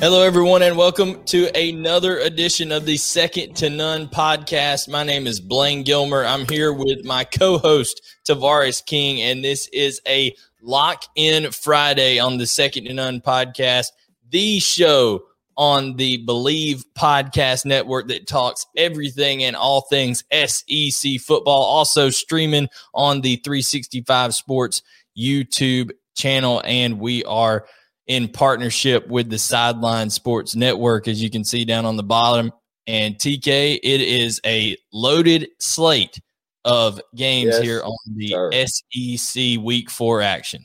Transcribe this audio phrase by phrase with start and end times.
[0.00, 4.88] Hello, everyone, and welcome to another edition of the Second to None podcast.
[4.88, 6.24] My name is Blaine Gilmer.
[6.24, 12.18] I'm here with my co host, Tavares King, and this is a lock in Friday
[12.18, 13.86] on the Second to None podcast,
[14.30, 15.22] the show
[15.56, 22.68] on the Believe Podcast Network that talks everything and all things SEC football, also streaming
[22.94, 24.82] on the 365 Sports
[25.16, 26.60] YouTube channel.
[26.64, 27.66] And we are
[28.06, 32.52] in partnership with the Sideline Sports Network, as you can see down on the bottom.
[32.86, 36.20] And TK, it is a loaded slate
[36.64, 39.16] of games yes, here on the sir.
[39.16, 40.64] SEC Week Four action.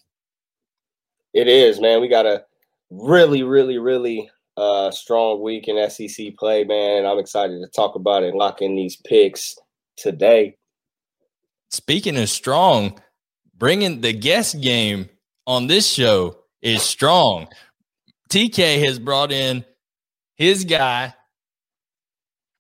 [1.34, 2.02] It is, man.
[2.02, 2.44] We got a
[2.90, 7.06] really, really, really uh, strong week in SEC play, man.
[7.06, 9.56] I'm excited to talk about it and lock in these picks
[9.96, 10.58] today.
[11.70, 13.00] Speaking of strong,
[13.56, 15.10] bringing the guest game
[15.46, 17.48] on this show is strong.
[18.30, 19.66] TK has brought in
[20.36, 21.14] his guy,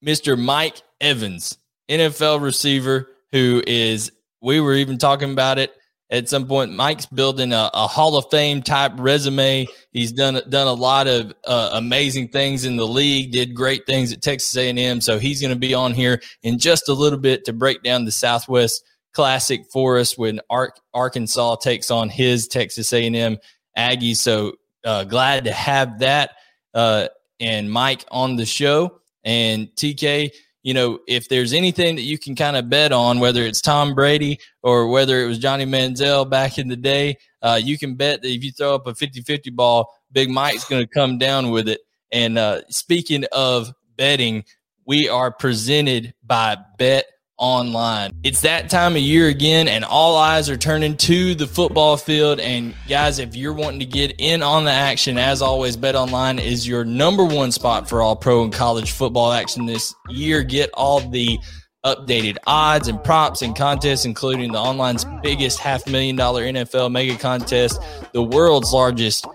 [0.06, 0.38] Mr.
[0.38, 1.58] Mike Evans,
[1.90, 5.74] NFL receiver, who is, we were even talking about it
[6.10, 6.74] at some point.
[6.74, 9.68] Mike's building a, a Hall of Fame type resume.
[9.92, 13.32] He's done done a lot of uh, amazing things in the league.
[13.32, 15.02] Did great things at Texas A&M.
[15.02, 18.06] So he's going to be on here in just a little bit to break down
[18.06, 20.40] the Southwest Classic for us when
[20.94, 23.38] Arkansas takes on his Texas A&M
[23.78, 24.18] Aggies.
[24.18, 24.54] So
[24.84, 26.32] uh, glad to have that
[26.74, 27.08] uh,
[27.40, 29.00] and Mike on the show.
[29.24, 30.32] And TK,
[30.64, 33.94] you know, if there's anything that you can kind of bet on, whether it's Tom
[33.94, 38.22] Brady or whether it was Johnny Manziel back in the day, uh, you can bet
[38.22, 41.52] that if you throw up a 50 50 ball, Big Mike's going to come down
[41.52, 41.82] with it.
[42.12, 44.44] And uh, speaking of betting,
[44.86, 47.06] we are presented by Bet
[47.40, 48.12] online.
[48.24, 52.40] It's that time of year again, and all eyes are turning to the football field.
[52.40, 56.38] And guys, if you're wanting to get in on the action, as always, Bet Online
[56.38, 60.44] is your number one spot for all pro and college football action this year.
[60.44, 61.40] Get all the
[61.86, 67.16] updated odds and props and contests, including the online's biggest half million dollar NFL mega
[67.16, 69.26] contest, the world's largest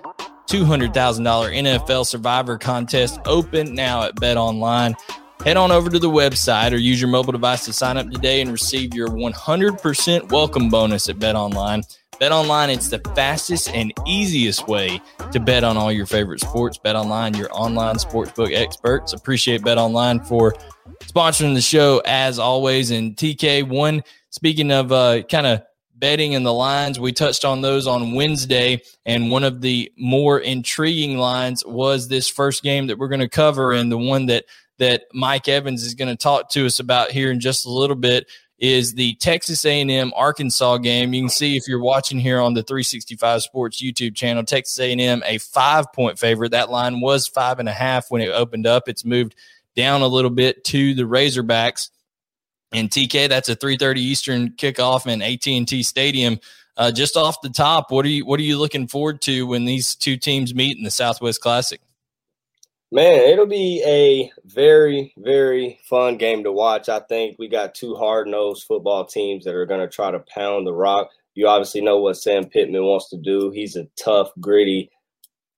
[0.48, 4.94] $200,000 NFL survivor contest, open now at Bet Online.
[5.44, 8.40] Head on over to the website or use your mobile device to sign up today
[8.40, 11.82] and receive your 100% welcome bonus at Bet Online.
[12.18, 16.78] Bet Online, it's the fastest and easiest way to bet on all your favorite sports.
[16.78, 19.12] Bet Online, your online sportsbook experts.
[19.12, 20.54] Appreciate Bet Online for
[21.02, 22.90] sponsoring the show as always.
[22.90, 25.62] And TK, one, speaking of uh, kind of
[25.94, 28.80] betting and the lines, we touched on those on Wednesday.
[29.04, 33.28] And one of the more intriguing lines was this first game that we're going to
[33.28, 34.46] cover and the one that
[34.78, 37.96] that Mike Evans is going to talk to us about here in just a little
[37.96, 38.26] bit
[38.58, 41.12] is the Texas A&M Arkansas game.
[41.12, 45.22] You can see if you're watching here on the 365 Sports YouTube channel, Texas A&M
[45.26, 46.52] a five point favorite.
[46.52, 48.88] That line was five and a half when it opened up.
[48.88, 49.34] It's moved
[49.76, 51.90] down a little bit to the Razorbacks.
[52.72, 56.40] And TK, that's a 3:30 Eastern kickoff in AT&T Stadium.
[56.76, 59.64] Uh, just off the top, what are you what are you looking forward to when
[59.64, 61.80] these two teams meet in the Southwest Classic?
[62.94, 66.88] Man, it'll be a very, very fun game to watch.
[66.88, 70.20] I think we got two hard nosed football teams that are going to try to
[70.32, 71.10] pound the rock.
[71.34, 73.50] You obviously know what Sam Pittman wants to do.
[73.50, 74.92] He's a tough, gritty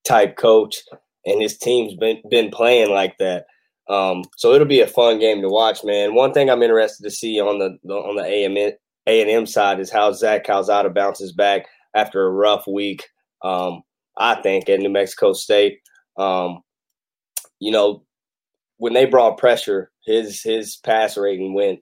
[0.02, 0.80] type coach,
[1.26, 3.44] and his team's been, been playing like that.
[3.86, 6.14] Um, so it'll be a fun game to watch, man.
[6.14, 8.46] One thing I'm interested to see on the, the on the A
[9.20, 13.06] and M side is how Zach Calzada bounces back after a rough week.
[13.42, 13.82] Um,
[14.16, 15.80] I think at New Mexico State.
[16.16, 16.62] Um,
[17.58, 18.02] you know,
[18.78, 21.80] when they brought pressure, his his pass rating went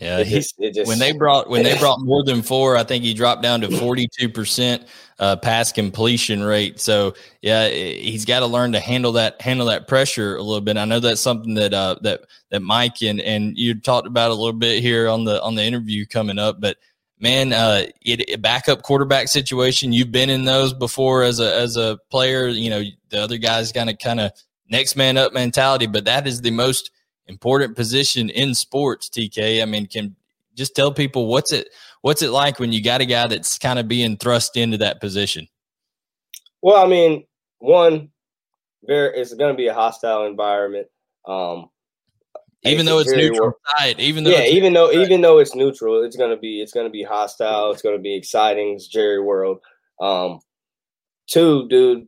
[0.00, 2.84] Yeah, it just, it just, when they brought when they brought more than four, I
[2.84, 4.86] think he dropped down to forty two percent
[5.18, 6.80] uh, pass completion rate.
[6.80, 10.76] So yeah, he's got to learn to handle that handle that pressure a little bit.
[10.76, 14.34] I know that's something that uh, that that Mike and and you talked about a
[14.34, 16.76] little bit here on the on the interview coming up, but
[17.22, 19.92] man, uh, it, backup quarterback situation.
[19.92, 22.48] You've been in those before as a as a player.
[22.48, 24.32] You know, the other guys kind of kind of
[24.68, 26.90] next man up mentality, but that is the most
[27.26, 29.08] important position in sports.
[29.08, 30.16] TK, I mean, can
[30.54, 31.68] just tell people what's it
[32.02, 35.00] what's it like when you got a guy that's kind of being thrust into that
[35.00, 35.48] position.
[36.60, 37.24] Well, I mean,
[37.58, 38.10] one,
[38.82, 40.88] there it's going to be a hostile environment.
[41.26, 41.70] Um,
[42.64, 46.16] even though it's neutral side, even though yeah, even though even though it's neutral, it's
[46.16, 47.72] gonna be it's gonna be hostile.
[47.72, 48.74] It's gonna be exciting.
[48.74, 49.60] It's Jerry World.
[50.00, 50.40] Um,
[51.28, 52.06] two, dude,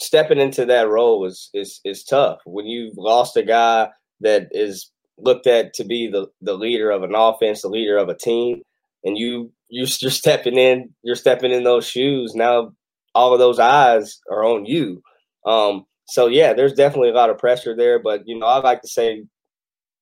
[0.00, 3.90] stepping into that role is is is tough when you've lost a guy
[4.20, 8.08] that is looked at to be the the leader of an offense, the leader of
[8.08, 8.62] a team,
[9.04, 12.34] and you you're, you're stepping in, you're stepping in those shoes.
[12.34, 12.72] Now
[13.14, 15.02] all of those eyes are on you.
[15.44, 18.82] Um, so yeah, there's definitely a lot of pressure there, but you know, I like
[18.82, 19.24] to say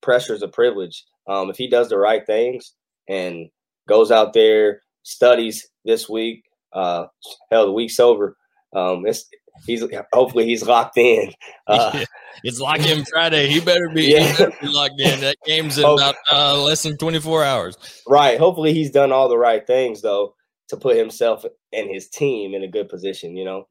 [0.00, 1.04] pressure is a privilege.
[1.28, 2.72] Um, if he does the right things
[3.08, 3.48] and
[3.88, 7.06] goes out there, studies this week, uh,
[7.50, 8.36] hell, the week's over.
[8.74, 9.24] Um, it's
[9.66, 11.32] he's hopefully he's locked in.
[11.66, 12.02] Uh,
[12.44, 13.46] it's lock in Friday.
[13.46, 14.32] He better be, yeah.
[14.32, 15.20] better be locked in.
[15.20, 17.76] That game's in about uh, less than 24 hours.
[18.08, 18.38] Right.
[18.38, 20.34] Hopefully he's done all the right things though
[20.68, 21.44] to put himself
[21.74, 23.36] and his team in a good position.
[23.36, 23.68] You know,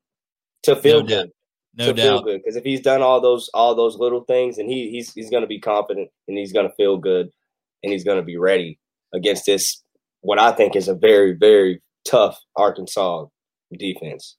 [0.63, 1.31] to feel no good
[1.77, 2.03] no to doubt.
[2.03, 2.41] feel good.
[2.43, 5.41] Because if he's done all those all those little things, and he he's he's going
[5.41, 7.29] to be confident and he's going to feel good
[7.83, 8.79] and he's going to be ready
[9.13, 9.83] against this
[10.21, 13.25] what I think is a very very tough Arkansas
[13.77, 14.35] defense.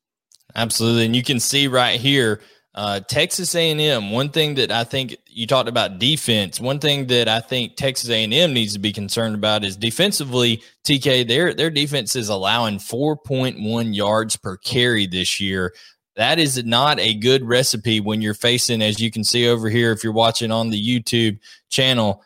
[0.54, 2.40] Absolutely, and you can see right here.
[2.74, 4.12] Uh, Texas A&M.
[4.12, 6.60] One thing that I think you talked about defense.
[6.60, 10.62] One thing that I think Texas A&M needs to be concerned about is defensively.
[10.86, 15.72] TK, their their defense is allowing 4.1 yards per carry this year
[16.18, 19.92] that is not a good recipe when you're facing, as you can see over here,
[19.92, 21.38] if you're watching on the YouTube
[21.68, 22.24] channel,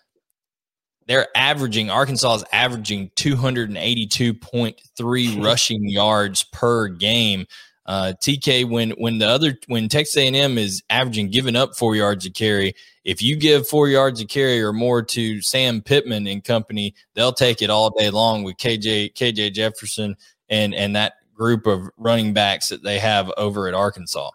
[1.06, 7.44] they're averaging, Arkansas is averaging 282.3 rushing yards per game.
[7.85, 12.25] Uh, TK, when when the other when Texas A&M is averaging giving up four yards
[12.25, 12.75] a carry,
[13.05, 17.35] if you give four yards a carry or more to Sam Pittman and company, they'll
[17.35, 20.17] take it all day long with KJ KJ Jefferson
[20.49, 24.31] and and that group of running backs that they have over at Arkansas.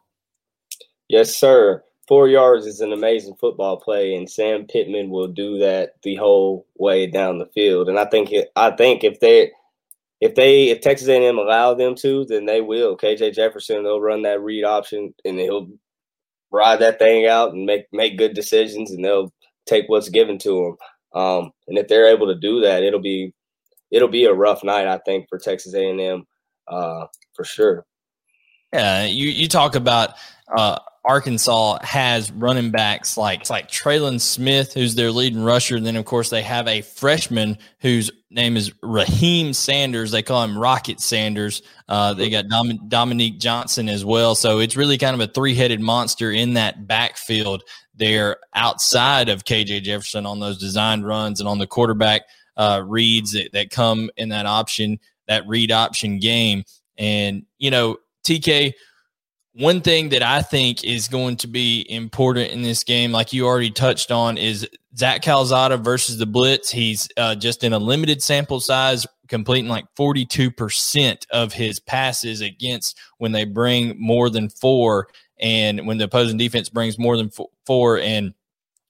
[1.07, 1.81] Yes, sir.
[2.05, 6.67] Four yards is an amazing football play, and Sam Pittman will do that the whole
[6.77, 7.87] way down the field.
[7.87, 9.51] And I think I think if they
[10.19, 12.97] if they if Texas A&M allow them to, then they will.
[12.97, 15.69] KJ Jefferson, they'll run that read option, and he'll
[16.51, 19.31] ride that thing out and make make good decisions, and they'll
[19.65, 20.75] take what's given to
[21.13, 21.21] them.
[21.21, 23.33] Um, and if they're able to do that, it'll be
[23.91, 26.25] it'll be a rough night, I think, for Texas A&M
[26.67, 27.85] uh, for sure.
[28.73, 30.15] Yeah, you you talk about
[30.55, 35.77] uh, Arkansas has running backs like like Trelon Smith, who's their leading rusher.
[35.77, 40.11] And then, of course, they have a freshman whose name is Raheem Sanders.
[40.11, 41.61] They call him Rocket Sanders.
[41.87, 44.35] Uh, they got Dom- Dominique Johnson as well.
[44.35, 47.63] So it's really kind of a three headed monster in that backfield
[47.95, 52.23] there outside of KJ Jefferson on those designed runs and on the quarterback
[52.57, 56.63] uh, reads that, that come in that option that read option game.
[56.97, 58.73] And, you know, TK,
[59.53, 63.45] one thing that I think is going to be important in this game, like you
[63.45, 66.69] already touched on, is Zach Calzada versus the Blitz.
[66.69, 72.99] He's uh, just in a limited sample size, completing like 42% of his passes against
[73.17, 75.07] when they bring more than four
[75.39, 77.31] and when the opposing defense brings more than
[77.65, 77.99] four.
[77.99, 78.33] And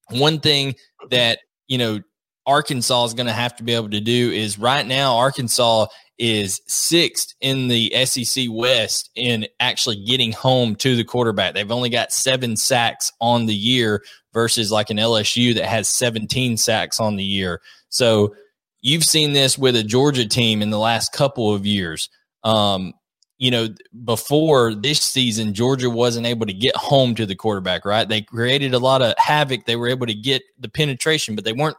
[0.10, 0.76] one thing
[1.10, 2.02] that, you know,
[2.48, 5.88] Arkansas is going to have to be able to do is right now, Arkansas
[6.18, 11.54] is sixth in the SEC West in actually getting home to the quarterback.
[11.54, 16.58] They've only got seven sacks on the year versus like an LSU that has 17
[16.58, 17.62] sacks on the year.
[17.90, 18.36] So
[18.82, 22.10] you've seen this with a Georgia team in the last couple of years.
[22.44, 22.94] Um,
[23.38, 23.68] you know,
[24.04, 28.10] before this season, Georgia wasn't able to get home to the quarterback, right?
[28.10, 29.66] They created a lot of havoc.
[29.66, 31.78] They were able to get the penetration, but they weren't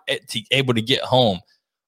[0.50, 1.40] able to get home.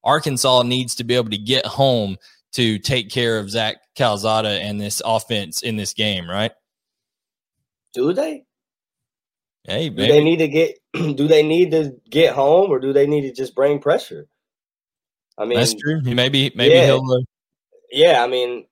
[0.02, 2.16] Arkansas needs to be able to get home
[2.52, 6.52] to take care of Zach Calzada and this offense in this game, right?
[7.94, 8.44] Do they?
[9.64, 10.78] Hey, do they need to get?
[10.94, 14.26] Do they need to get home, or do they need to just bring pressure?
[15.38, 16.00] I mean, that's true.
[16.02, 17.04] Maybe, maybe yeah, he'll.
[17.12, 17.20] Uh,
[17.92, 18.66] yeah, I mean,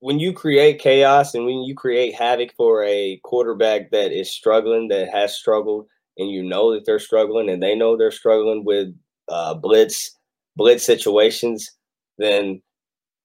[0.00, 4.88] when you create chaos and when you create havoc for a quarterback that is struggling,
[4.88, 8.88] that has struggled, and you know that they're struggling, and they know they're struggling with
[9.28, 10.16] uh, blitz
[10.56, 11.70] blitz situations,
[12.18, 12.62] then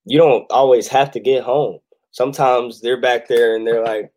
[0.05, 1.79] you don't always have to get home.
[2.11, 4.11] Sometimes they're back there and they're like,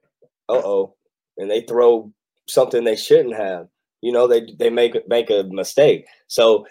[0.48, 0.94] "Uh oh,"
[1.38, 2.12] and they throw
[2.48, 3.68] something they shouldn't have.
[4.00, 6.06] You know, they they make make a mistake.
[6.28, 6.66] So,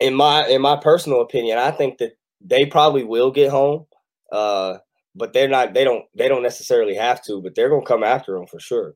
[0.00, 3.86] in my in my personal opinion, I think that they probably will get home,
[4.32, 4.78] uh,
[5.14, 5.74] but they're not.
[5.74, 6.04] They don't.
[6.14, 8.94] They don't necessarily have to, but they're gonna come after them for sure.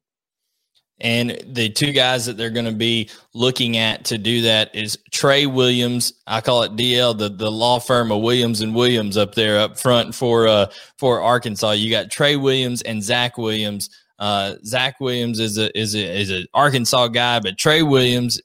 [1.00, 4.96] And the two guys that they're going to be looking at to do that is
[5.10, 6.12] Tre Williams.
[6.28, 9.76] I call it DL, the, the law firm of Williams and Williams up there up
[9.76, 10.66] front for uh,
[10.98, 11.72] for Arkansas.
[11.72, 13.90] You got Tre Williams and Zach Williams.
[14.20, 18.40] Uh, Zach Williams is a is a is an Arkansas guy, but Tre Williams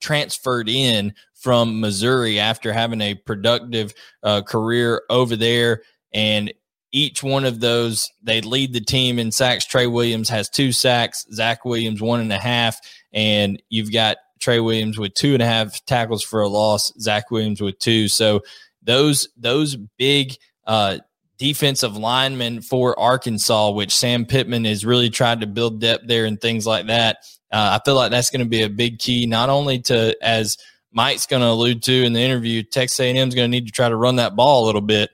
[0.00, 5.82] transferred in from Missouri after having a productive uh, career over there,
[6.16, 6.52] and
[6.92, 9.66] each one of those, they lead the team in sacks.
[9.66, 12.80] Tre Williams has two sacks, Zach Williams one and a half,
[13.12, 17.30] and you've got Tre Williams with two and a half tackles for a loss, Zach
[17.30, 18.08] Williams with two.
[18.08, 18.40] So
[18.82, 20.98] those those big uh,
[21.36, 26.40] defensive linemen for Arkansas, which Sam Pittman has really tried to build depth there and
[26.40, 27.18] things like that.
[27.52, 30.56] Uh, I feel like that's going to be a big key, not only to as
[30.92, 33.72] Mike's going to allude to in the interview, Texas A&M is going to need to
[33.72, 35.10] try to run that ball a little bit,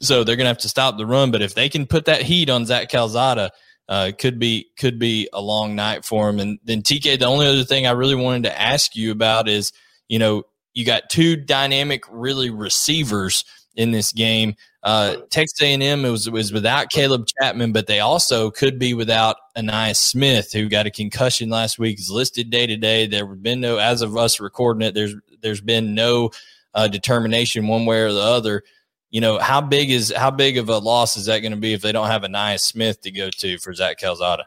[0.00, 1.30] so they're going to have to stop the run.
[1.30, 3.52] But if they can put that heat on Zach Calzada,
[3.88, 6.38] uh, could be could be a long night for him.
[6.38, 9.72] And then TK, the only other thing I really wanted to ask you about is,
[10.08, 14.54] you know, you got two dynamic, really receivers in this game.
[14.82, 19.96] Uh, Texas A&M was was without Caleb Chapman, but they also could be without Ainias
[19.96, 21.98] Smith, who got a concussion last week.
[21.98, 23.06] Is listed day to day.
[23.06, 26.30] There have been no, as of us recording it, there's there's been no
[26.74, 28.62] uh, determination one way or the other
[29.10, 31.72] you know, how big is how big of a loss is that going to be
[31.72, 34.44] if they don't have Ainias Smith to go to for Zach Calzada?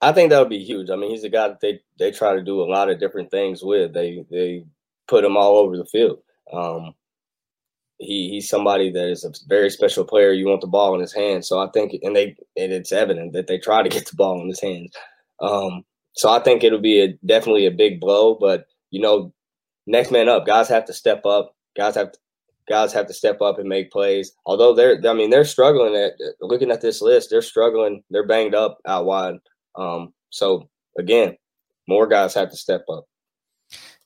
[0.00, 0.88] I think that would be huge.
[0.90, 3.30] I mean, he's a guy that they they try to do a lot of different
[3.30, 3.92] things with.
[3.92, 4.64] They they
[5.08, 6.22] put him all over the field.
[6.52, 6.94] Um,
[7.98, 10.32] he he's somebody that is a very special player.
[10.32, 13.32] You want the ball in his hands, so I think, and they and it's evident
[13.34, 14.94] that they try to get the ball in his hands.
[15.40, 18.36] Um, so I think it'll be a definitely a big blow.
[18.36, 19.32] But you know,
[19.86, 21.54] next man up, guys have to step up.
[21.76, 22.18] Guys have to,
[22.70, 24.32] guys have to step up and make plays.
[24.46, 27.28] Although they're, I mean, they're struggling at looking at this list.
[27.28, 28.02] They're struggling.
[28.08, 29.34] They're banged up out wide.
[29.74, 31.36] Um, so again,
[31.86, 33.04] more guys have to step up.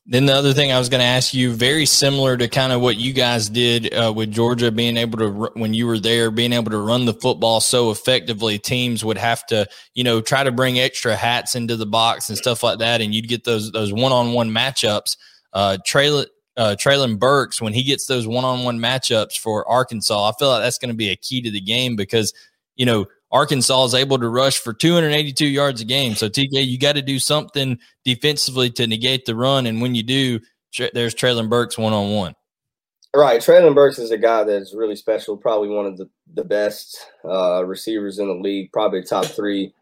[0.07, 2.83] Then the other thing I was going to ask you, very similar to kind of
[2.83, 6.53] what you guys did uh, with Georgia, being able to when you were there, being
[6.53, 10.53] able to run the football so effectively, teams would have to, you know, try to
[10.53, 13.95] bring extra hats into the box and stuff like that, and you'd get those those
[13.95, 15.17] one on one matchups.
[15.55, 16.27] Uh, Treylon,
[16.57, 20.49] uh, Treylon Burks, when he gets those one on one matchups for Arkansas, I feel
[20.49, 22.33] like that's going to be a key to the game because,
[22.77, 26.15] you know, Arkansas is able to rush for 282 yards a game.
[26.15, 29.67] So, TK, you got to do something defensively to negate the run.
[29.67, 30.41] And when you do,
[30.93, 32.35] there's Treylon Burks one on one.
[33.15, 33.41] Right.
[33.41, 37.65] Treylon Burks is a guy that's really special, probably one of the, the best uh,
[37.65, 39.73] receivers in the league, probably top three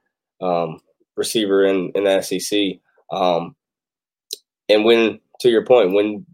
[0.40, 0.80] um,
[1.16, 2.78] receiver in, in the SEC.
[3.10, 3.56] Um,
[4.68, 6.26] and when, to your point, when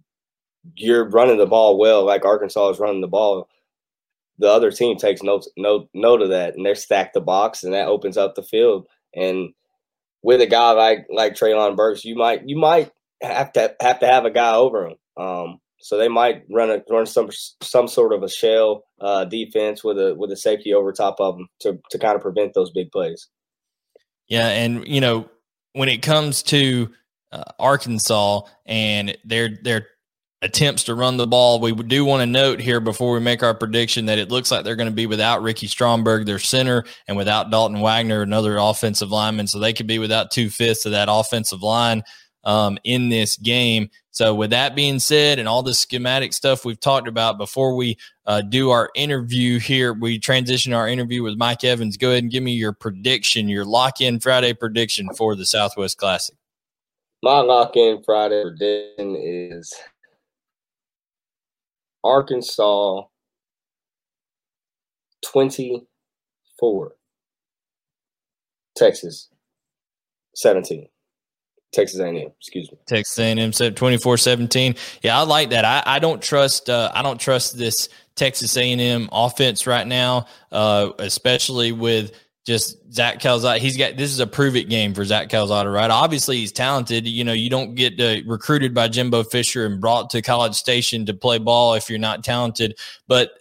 [0.74, 3.48] you're running the ball well, like Arkansas is running the ball,
[4.38, 7.74] the other team takes note note note of that, and they're stacked the box, and
[7.74, 8.86] that opens up the field.
[9.14, 9.50] And
[10.22, 14.06] with a guy like like Treylon Burks, you might you might have to have to
[14.06, 14.96] have a guy over him.
[15.16, 17.30] Um, so they might run a run some
[17.62, 21.36] some sort of a shell uh, defense with a with a safety over top of
[21.36, 23.28] them to to kind of prevent those big plays.
[24.28, 25.28] Yeah, and you know
[25.72, 26.92] when it comes to
[27.32, 29.88] uh, Arkansas and their
[30.42, 31.60] attempts to run the ball.
[31.60, 34.64] We do want to note here before we make our prediction that it looks like
[34.64, 39.10] they're going to be without Ricky Stromberg, their center, and without Dalton Wagner, another offensive
[39.10, 39.48] lineman.
[39.48, 42.04] So they could be without two fifths of that offensive line
[42.44, 43.90] um, in this game.
[44.10, 47.98] So, with that being said, and all the schematic stuff we've talked about before we
[48.26, 51.96] uh, do our interview here, we transition our interview with Mike Evans.
[51.96, 55.98] Go ahead and give me your prediction, your lock in Friday prediction for the Southwest
[55.98, 56.34] Classic.
[57.22, 59.72] My lock in Friday prediction is
[62.08, 63.02] Arkansas
[65.32, 66.92] 24.
[68.76, 69.28] Texas
[70.36, 70.88] 17.
[71.70, 72.78] Texas A&M, excuse me.
[72.86, 74.78] Texas A&M said 24-17.
[75.02, 75.66] Yeah, I like that.
[75.66, 80.92] I, I don't trust uh, I don't trust this Texas A&M offense right now, uh,
[80.98, 82.12] especially with–
[82.48, 83.58] just Zach Calzada.
[83.58, 85.90] He's got this is a prove it game for Zach Calzada, right?
[85.90, 87.06] Obviously, he's talented.
[87.06, 91.04] You know, you don't get uh, recruited by Jimbo Fisher and brought to College Station
[91.06, 92.78] to play ball if you're not talented.
[93.06, 93.32] But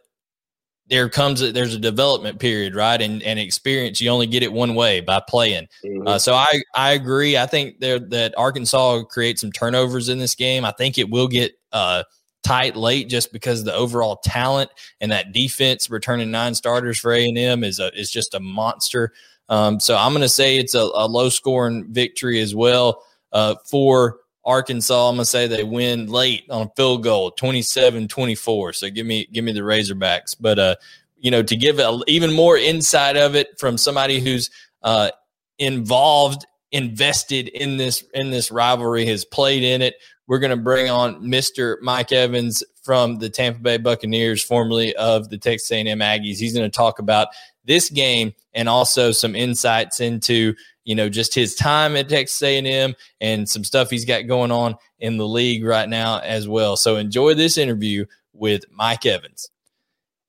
[0.90, 3.02] there comes a, there's a development period, right?
[3.02, 5.70] And and experience you only get it one way by playing.
[5.86, 6.06] Mm-hmm.
[6.06, 7.38] Uh, so I I agree.
[7.38, 10.66] I think there that Arkansas create some turnovers in this game.
[10.66, 12.04] I think it will get uh,
[12.48, 17.28] tight late just because the overall talent and that defense returning nine starters for A
[17.28, 19.12] and M is a is just a monster.
[19.50, 23.56] Um, so I'm going to say it's a, a, low scoring victory as well uh,
[23.66, 25.10] for Arkansas.
[25.10, 28.76] I'm going to say they win late on a field goal, 27-24.
[28.76, 30.36] So give me give me the Razorbacks.
[30.40, 30.76] But uh,
[31.18, 34.50] you know, to give a, even more insight of it from somebody who's
[34.84, 35.12] uh,
[35.60, 39.96] involved, invested in this in this rivalry, has played in it.
[40.28, 41.78] We're going to bring on Mr.
[41.82, 46.38] Mike Evans from the Tampa Bay Buccaneers, formerly of the Texas A&M Aggies.
[46.38, 47.30] He's going to talk about
[47.66, 50.54] this game and also some insights into
[50.84, 54.76] you know just his time at Texas A&M and some stuff he's got going on
[55.00, 56.76] in the league right now as well.
[56.76, 59.50] So enjoy this interview with Mike Evans.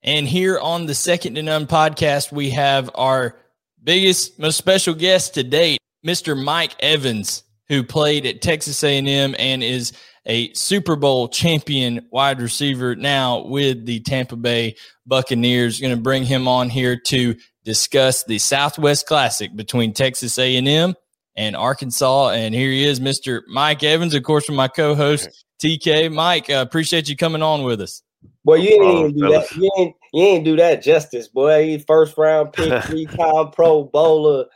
[0.03, 3.37] And here on the Second to None podcast, we have our
[3.83, 6.41] biggest, most special guest to date, Mr.
[6.41, 9.93] Mike Evans, who played at Texas A&M and is
[10.27, 15.81] a Super Bowl champion wide receiver now with the Tampa Bay Buccaneers.
[15.81, 17.35] Going to bring him on here to
[17.65, 20.95] discuss the Southwest Classic between Texas A&M
[21.37, 22.31] and Arkansas.
[22.31, 23.43] And here he is, Mr.
[23.49, 26.13] Mike Evans, of course, from my co-host TK.
[26.13, 28.03] Mike, uh, appreciate you coming on with us.
[28.45, 29.57] Boy, you ain't oh, do that.
[29.57, 31.83] You ain't, you ain't do that justice, boy.
[31.87, 34.47] First round pick, three time Pro Bowler.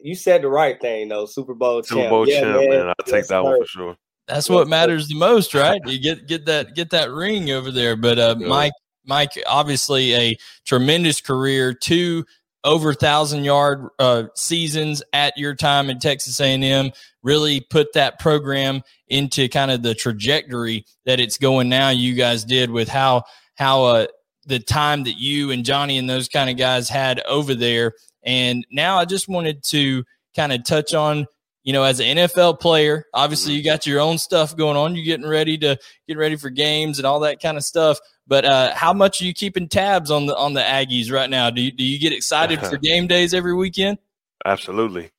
[0.00, 1.26] You said the right thing, though.
[1.26, 2.10] Super Bowl Super champ.
[2.10, 2.70] Bowl yeah, champ, man.
[2.70, 2.86] man.
[2.88, 3.96] I'll take that one for sure.
[4.26, 5.80] That's what matters the most, right?
[5.86, 7.96] You get get that get that ring over there.
[7.96, 8.72] But uh, Mike,
[9.04, 12.24] Mike, obviously a tremendous career, two
[12.64, 16.92] over thousand yard uh, seasons at your time in Texas A&M.
[17.22, 21.90] Really put that program into kind of the trajectory that it's going now.
[21.90, 23.24] You guys did with how
[23.56, 24.06] how uh,
[24.46, 27.94] the time that you and Johnny and those kind of guys had over there.
[28.28, 30.04] And now I just wanted to
[30.36, 31.26] kind of touch on
[31.64, 34.94] you know, as an NFL player, obviously you got your own stuff going on.
[34.94, 37.98] You're getting ready to get ready for games and all that kind of stuff.
[38.26, 41.50] But uh, how much are you keeping tabs on the on the Aggies right now?
[41.50, 43.98] Do you, do you get excited for game days every weekend?
[44.46, 45.10] Absolutely,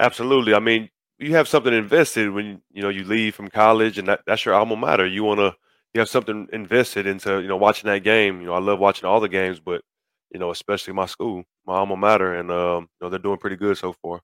[0.00, 0.54] absolutely.
[0.54, 0.88] I mean,
[1.18, 4.54] you have something invested when you know you leave from college, and that, that's your
[4.54, 5.06] alma mater.
[5.06, 5.54] You want to
[5.92, 8.40] you have something invested into you know watching that game.
[8.40, 9.82] You know, I love watching all the games, but
[10.30, 13.56] you know, especially my school, my alma mater, and um, you know they're doing pretty
[13.56, 14.20] good so far.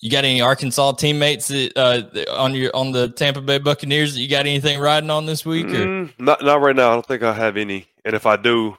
[0.00, 4.20] You got any Arkansas teammates that, uh, on your on the Tampa Bay Buccaneers that
[4.20, 5.66] you got anything riding on this week?
[5.66, 5.86] Or?
[5.86, 6.90] Mm, not not right now.
[6.90, 7.86] I don't think I have any.
[8.04, 8.76] And if I do,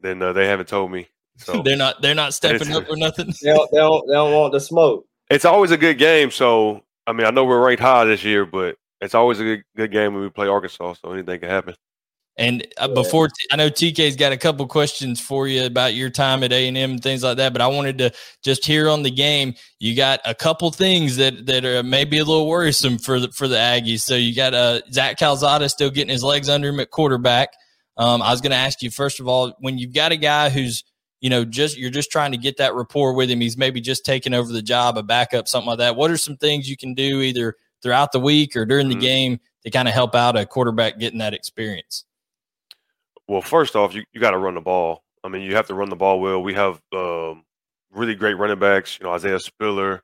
[0.00, 1.08] then uh, they haven't told me.
[1.40, 3.32] So they're not they're not stepping up or nothing.
[3.42, 5.06] They don't, they don't they don't want the smoke.
[5.30, 6.30] It's always a good game.
[6.30, 9.62] So I mean, I know we're ranked high this year, but it's always a good
[9.74, 10.94] good game when we play Arkansas.
[10.94, 11.74] So anything can happen.
[12.36, 16.42] And uh, before I know TK's got a couple questions for you about your time
[16.42, 18.12] at A and M and things like that, but I wanted to
[18.42, 19.54] just hear on the game.
[19.78, 23.46] You got a couple things that that are maybe a little worrisome for the for
[23.46, 24.00] the Aggies.
[24.00, 27.50] So you got uh, Zach Calzada still getting his legs under him at quarterback.
[27.98, 30.48] Um, I was going to ask you first of all, when you've got a guy
[30.48, 30.84] who's
[31.20, 34.06] you know just you're just trying to get that rapport with him, he's maybe just
[34.06, 35.96] taking over the job, a backup, something like that.
[35.96, 39.02] What are some things you can do either throughout the week or during the mm-hmm.
[39.02, 42.04] game to kind of help out a quarterback getting that experience?
[43.30, 45.04] Well, first off, you, you got to run the ball.
[45.22, 46.42] I mean, you have to run the ball well.
[46.42, 47.44] We have um,
[47.92, 48.98] really great running backs.
[48.98, 50.02] You know, Isaiah Spiller.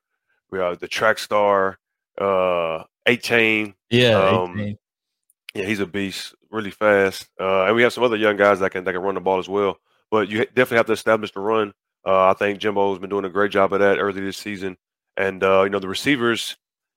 [0.53, 1.77] We have the track star,
[2.17, 3.75] uh, Achane.
[3.91, 4.77] Yeah, um,
[5.57, 7.27] yeah, he's a beast, really fast.
[7.41, 9.41] Uh, and we have some other young guys that can that can run the ball
[9.41, 9.79] as well.
[10.09, 11.73] But you definitely have to establish the run.
[12.07, 14.77] Uh, I think Jimbo's been doing a great job of that early this season.
[15.17, 16.57] And uh, you know, the receivers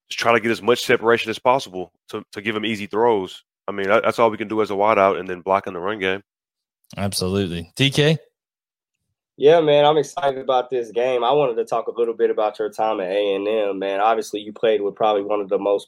[0.09, 3.43] just trying to get as much separation as possible to to give them easy throws.
[3.69, 5.99] I mean, that's all we can do as a wideout, and then blocking the run
[5.99, 6.23] game.
[6.97, 8.17] Absolutely, TK.
[9.37, 11.23] Yeah, man, I'm excited about this game.
[11.23, 14.01] I wanted to talk a little bit about your time at A and M, man.
[14.01, 15.87] Obviously, you played with probably one of the most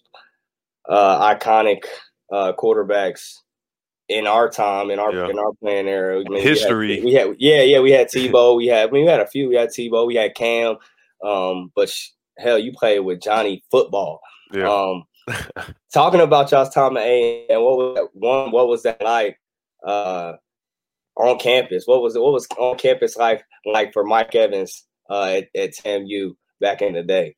[0.88, 1.84] uh, iconic
[2.32, 3.40] uh, quarterbacks
[4.08, 5.28] in our time in our yeah.
[5.28, 6.20] in our playing era.
[6.20, 7.02] I mean, History.
[7.02, 8.56] We had, we had, yeah, yeah, we had Tebow.
[8.56, 9.50] we had I mean, we had a few.
[9.50, 10.06] We had Tebow.
[10.06, 10.78] We had Cam.
[11.24, 14.22] Um, but sh- hell, you played with Johnny Football.
[14.54, 14.70] Yeah.
[14.70, 15.06] Um,
[15.94, 18.52] talking about y'all's time at A and what was that one?
[18.52, 19.38] What was that like
[19.86, 20.34] uh,
[21.16, 21.84] on campus?
[21.86, 26.36] What was what was on campus life like for Mike Evans uh, at, at TAMU
[26.60, 27.36] back in the day?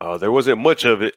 [0.00, 1.14] Uh, there wasn't much of it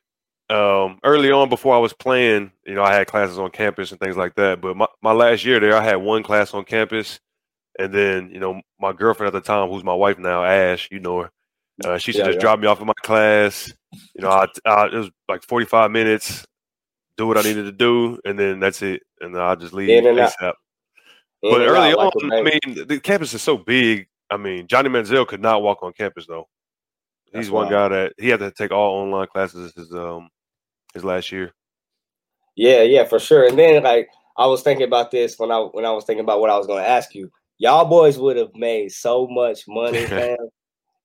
[0.50, 2.52] um, early on before I was playing.
[2.66, 4.62] You know, I had classes on campus and things like that.
[4.62, 7.20] But my, my last year there, I had one class on campus,
[7.80, 10.90] and then you know my girlfriend at the time, who's my wife now, Ash.
[10.92, 11.32] You know her.
[11.84, 12.42] Uh, she should yeah, just yeah.
[12.42, 13.74] drop me off in my class.
[13.92, 16.46] You know, I, I, it was like 45 minutes,
[17.18, 19.02] do what I needed to do, and then that's it.
[19.22, 20.42] And I'll just leave in and ASAP.
[20.42, 20.56] out.
[21.42, 24.08] But early on, I mean, the campus is so big.
[24.30, 26.48] I mean, Johnny Manziel could not walk on campus though.
[27.34, 30.30] He's one guy that he had to take all online classes his um
[30.94, 31.52] his last year.
[32.56, 33.48] Yeah, yeah, for sure.
[33.48, 34.08] And then like
[34.38, 36.68] I was thinking about this when I when I was thinking about what I was
[36.68, 37.32] going to ask you.
[37.58, 40.38] Y'all boys would have made so much money, man.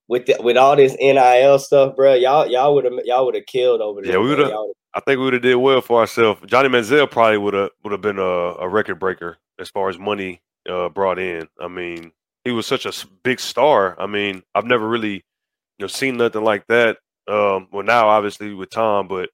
[0.09, 2.14] With the, with all this NIL stuff, bro.
[2.14, 4.12] Y'all y'all would have y'all would have killed over there.
[4.12, 4.53] Yeah, we would have.
[4.94, 6.40] I think we would have did well for ourselves.
[6.47, 9.99] Johnny Manziel probably would have would have been a, a, record breaker as far as
[9.99, 11.47] money uh, brought in.
[11.61, 12.11] I mean,
[12.44, 12.92] he was such a
[13.23, 14.01] big star.
[14.01, 16.99] I mean, I've never really you know seen nothing like that.
[17.29, 19.29] Um, well, now obviously with Tom, but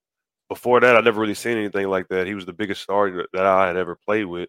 [0.48, 2.26] before that, I never really seen anything like that.
[2.26, 4.48] He was the biggest star that I had ever played with,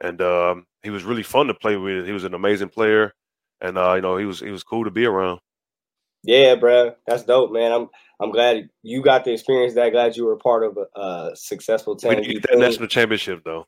[0.00, 2.06] and um, he was really fun to play with.
[2.06, 3.12] He was an amazing player,
[3.60, 5.40] and uh, you know he was he was cool to be around.
[6.24, 7.72] Yeah, bro, that's dope, man.
[7.72, 7.88] I'm
[8.20, 9.92] I'm glad you got the experience that.
[9.92, 12.20] Glad you were part of a, a successful team.
[12.20, 13.66] We get that national championship though.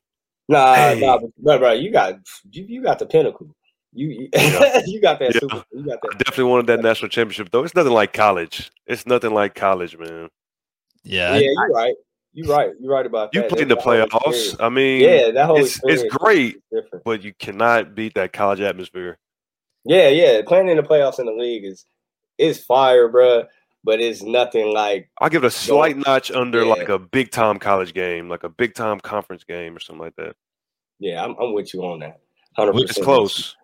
[0.48, 1.00] Nah, hey.
[1.00, 2.18] nah, but, bro, you got
[2.50, 3.54] you, you got the pinnacle.
[3.92, 4.82] You yeah.
[4.86, 5.34] you got that.
[5.34, 5.40] Yeah.
[5.40, 6.10] Super, you got that.
[6.12, 7.62] I definitely wanted that national championship though.
[7.62, 8.70] It's nothing like college.
[8.86, 10.28] It's nothing like college, man.
[11.04, 11.94] Yeah, yeah, you're right.
[12.32, 12.70] You're right.
[12.80, 13.50] You're right about you that.
[13.50, 14.56] You played the playoffs.
[14.60, 16.56] I mean, yeah, that whole it's, it's great,
[17.04, 19.18] but you cannot beat that college atmosphere.
[19.84, 21.86] Yeah, yeah, playing in the playoffs in the league is
[22.40, 23.44] is fire, bro.
[23.82, 26.68] But it's nothing like I'll give it a slight going, notch under yeah.
[26.68, 30.16] like a big time college game, like a big time conference game or something like
[30.16, 30.36] that.
[30.98, 32.20] Yeah, I'm, I'm with you on that.
[32.58, 32.78] 100%.
[32.82, 33.56] It's close.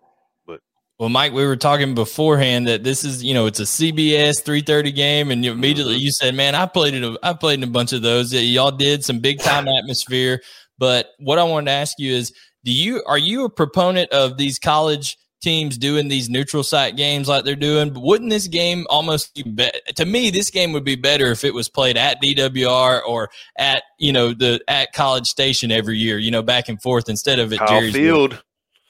[0.47, 0.61] But
[0.97, 4.95] Well, Mike, we were talking beforehand that this is, you know, it's a CBS 3:30
[4.95, 6.05] game, and you immediately mm-hmm.
[6.05, 8.33] you said, "Man, I played in a, I played in a bunch of those.
[8.33, 10.41] Y'all did some big time atmosphere."
[10.79, 14.37] But what I wanted to ask you is, do you are you a proponent of
[14.37, 17.93] these college teams doing these neutral site games like they're doing?
[17.93, 20.29] But wouldn't this game almost be, be to me?
[20.29, 24.33] This game would be better if it was played at DWR or at you know
[24.33, 27.67] the at College Station every year, you know, back and forth instead of at Kyle
[27.67, 28.43] Jerry's Field.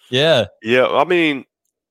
[0.09, 0.87] Yeah, yeah.
[0.87, 1.45] I mean,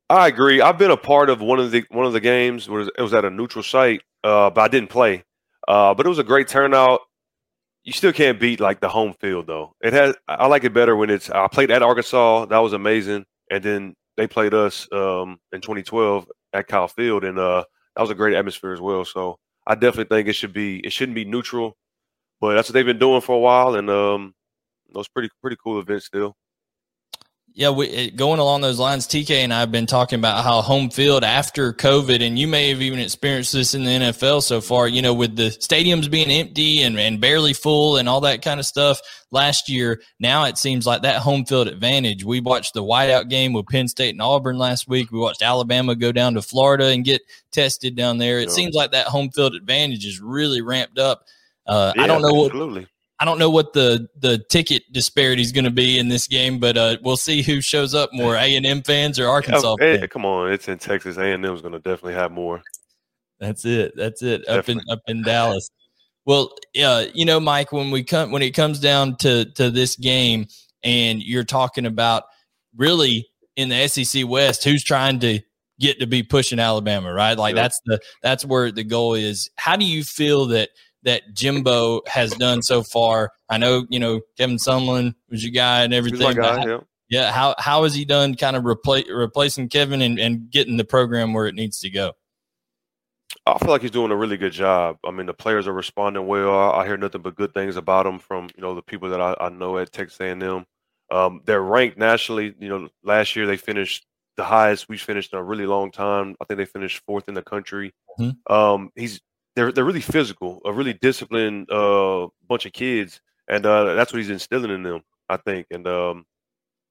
[0.09, 0.61] I agree.
[0.61, 3.13] I've been a part of one of the one of the games where it was
[3.13, 5.25] at a neutral site, uh, but I didn't play.
[5.67, 7.01] Uh, but it was a great turnout.
[7.83, 9.75] You still can't beat like the home field though.
[9.81, 10.15] It has.
[10.29, 11.29] I like it better when it's.
[11.31, 12.47] I played at Arkansas.
[12.47, 17.39] That was amazing, and then they played us um, in 2012 at Kyle Field, and
[17.39, 19.05] uh, that was a great atmosphere as well.
[19.05, 20.81] So I definitely think it should be.
[20.81, 21.77] It shouldn't be neutral,
[22.41, 24.35] but that's what they've been doing for a while, and um,
[24.93, 26.37] those pretty pretty cool events still.
[27.59, 30.91] Yeah, we, going along those lines, TK and I have been talking about how home
[30.91, 34.87] field after COVID, and you may have even experienced this in the NFL so far,
[34.87, 38.61] you know, with the stadiums being empty and, and barely full and all that kind
[38.61, 40.03] of stuff last year.
[40.21, 42.25] Now it seems like that home field advantage.
[42.25, 45.11] We watched the whiteout game with Penn State and Auburn last week.
[45.11, 48.39] We watched Alabama go down to Florida and get tested down there.
[48.39, 51.25] It seems like that home field advantage is really ramped up.
[51.67, 52.49] Uh, yeah, I don't know what.
[52.49, 52.87] Absolutely
[53.19, 56.59] I don't know what the the ticket disparity is going to be in this game,
[56.59, 59.77] but uh, we'll see who shows up more: A and M fans or Arkansas.
[59.81, 61.17] Yeah, hey, come on, it's in Texas.
[61.17, 62.63] A and M is going to definitely have more.
[63.41, 63.95] That's it.
[63.97, 64.45] That's it.
[64.47, 64.75] Definitely.
[64.75, 65.71] Up in up in Dallas.
[66.27, 66.53] Well,
[66.83, 70.47] uh, you know, Mike, when we come when it comes down to to this game,
[70.83, 72.25] and you're talking about
[72.77, 75.41] really in the SEC West, who's trying to
[75.81, 77.39] get to be pushing Alabama, right?
[77.39, 77.65] Like yep.
[77.65, 79.51] that's the that's where the goal is.
[79.57, 80.71] How do you feel that?
[81.07, 83.33] That Jimbo has done so far.
[83.49, 86.35] I know, you know, Kevin Sumlin was your guy and everything.
[86.35, 86.79] Guy, yeah.
[87.09, 87.33] yeah.
[87.33, 91.33] How, how has he done kind of repla- replacing Kevin and, and getting the program
[91.33, 92.13] where it needs to go?
[93.47, 94.97] I feel like he's doing a really good job.
[95.05, 96.73] I mean, the players are responding well.
[96.73, 99.37] I hear nothing but good things about him from you know the people that I,
[99.39, 100.65] I know at Texas A&M.
[101.13, 102.53] Um, they're ranked nationally.
[102.59, 104.05] You know, last year they finished
[104.37, 106.35] the highest we've finished in a really long time.
[106.41, 107.95] I think they finished fourth in the country.
[108.19, 108.53] Mm-hmm.
[108.53, 109.21] Um, he's
[109.57, 114.19] they're they're really physical, a really disciplined uh, bunch of kids, and uh, that's what
[114.19, 115.67] he's instilling in them, I think.
[115.71, 116.25] And um,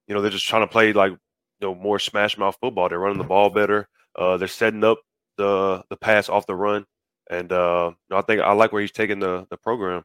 [0.08, 1.18] you know, they're just trying to play like you
[1.62, 2.90] know more smash mouth football.
[2.90, 3.88] They're running the ball better.
[4.18, 5.00] Uh, they're setting up
[5.38, 6.86] the the pass off the run,
[7.30, 10.04] and uh, you know, I think I like where he's taking the the program.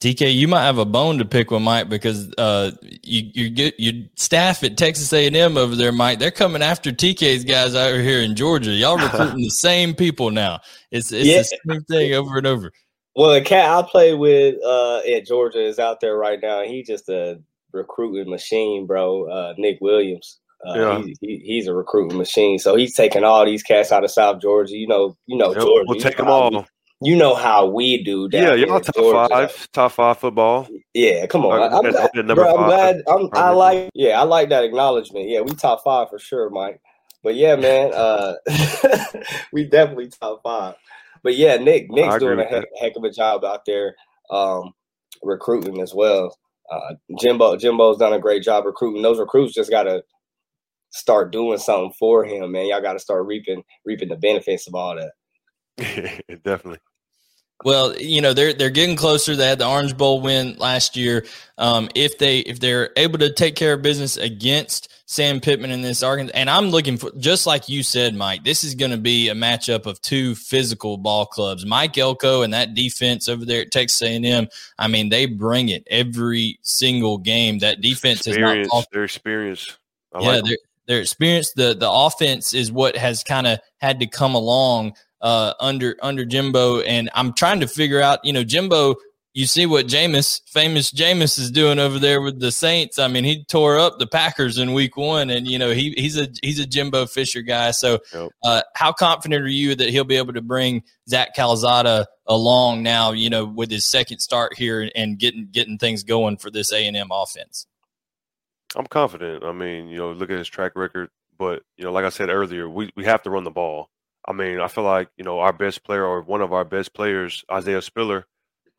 [0.00, 2.70] TK, you might have a bone to pick with Mike because uh,
[3.02, 6.20] you you get your staff at Texas A and M over there, Mike.
[6.20, 8.70] They're coming after TK's guys out here in Georgia.
[8.70, 10.60] Y'all recruiting the same people now.
[10.92, 11.38] It's it's yeah.
[11.38, 12.72] the same thing over and over.
[13.16, 16.62] Well, the cat I play with uh, at Georgia is out there right now.
[16.62, 17.40] He's just a
[17.72, 19.28] recruiting machine, bro.
[19.28, 20.38] Uh, Nick Williams.
[20.64, 21.02] Uh, yeah.
[21.02, 22.60] He, he, he's a recruiting machine.
[22.60, 24.76] So he's taking all these cats out of South Georgia.
[24.76, 25.84] You know, you know yep, Georgia.
[25.88, 26.66] We'll take them all
[27.00, 28.28] you know how we do.
[28.28, 28.58] That.
[28.58, 29.28] Yeah, y'all top Georgia.
[29.28, 30.68] five, top five football.
[30.94, 31.62] Yeah, come on.
[31.62, 33.02] I'm, I'm, glad, bro, I'm glad.
[33.06, 33.90] I'm, i like.
[33.94, 35.28] Yeah, I like that acknowledgement.
[35.28, 36.80] Yeah, we top five for sure, Mike.
[37.22, 38.34] But yeah, man, uh,
[39.52, 40.74] we definitely top five.
[41.22, 43.94] But yeah, Nick, Nick's doing a heck, heck, of a job out there,
[44.30, 44.72] um,
[45.22, 46.36] recruiting as well.
[46.70, 49.02] uh, Jimbo Jimbo's done a great job recruiting.
[49.02, 50.02] Those recruits just got to
[50.90, 52.66] start doing something for him, man.
[52.66, 55.12] Y'all got to start reaping reaping the benefits of all that.
[56.44, 56.80] Definitely.
[57.64, 59.34] Well, you know they're they're getting closer.
[59.34, 61.26] They had the Orange Bowl win last year.
[61.56, 65.82] Um, if they if they're able to take care of business against Sam Pittman in
[65.82, 68.44] this Arkansas, and I'm looking for just like you said, Mike.
[68.44, 71.66] This is going to be a matchup of two physical ball clubs.
[71.66, 74.46] Mike Elko and that defense over there at Texas A&M.
[74.78, 77.58] I mean, they bring it every single game.
[77.58, 78.86] That defense experience, is not.
[78.92, 79.76] Their experience.
[80.14, 81.52] I yeah, like their their experience.
[81.54, 86.24] The the offense is what has kind of had to come along uh, under under
[86.24, 88.20] Jimbo, and I'm trying to figure out.
[88.24, 88.96] You know, Jimbo.
[89.34, 92.98] You see what Jameis, famous Jameis, is doing over there with the Saints.
[92.98, 96.18] I mean, he tore up the Packers in Week One, and you know he he's
[96.18, 97.70] a he's a Jimbo Fisher guy.
[97.70, 98.30] So, yep.
[98.42, 103.12] uh, how confident are you that he'll be able to bring Zach Calzada along now?
[103.12, 106.86] You know, with his second start here and getting getting things going for this A
[106.86, 107.66] and M offense.
[108.74, 109.44] I'm confident.
[109.44, 111.10] I mean, you know, look at his track record.
[111.38, 113.90] But you know, like I said earlier, we, we have to run the ball.
[114.28, 116.94] I mean, I feel like you know our best player or one of our best
[116.94, 118.26] players, Isaiah Spiller,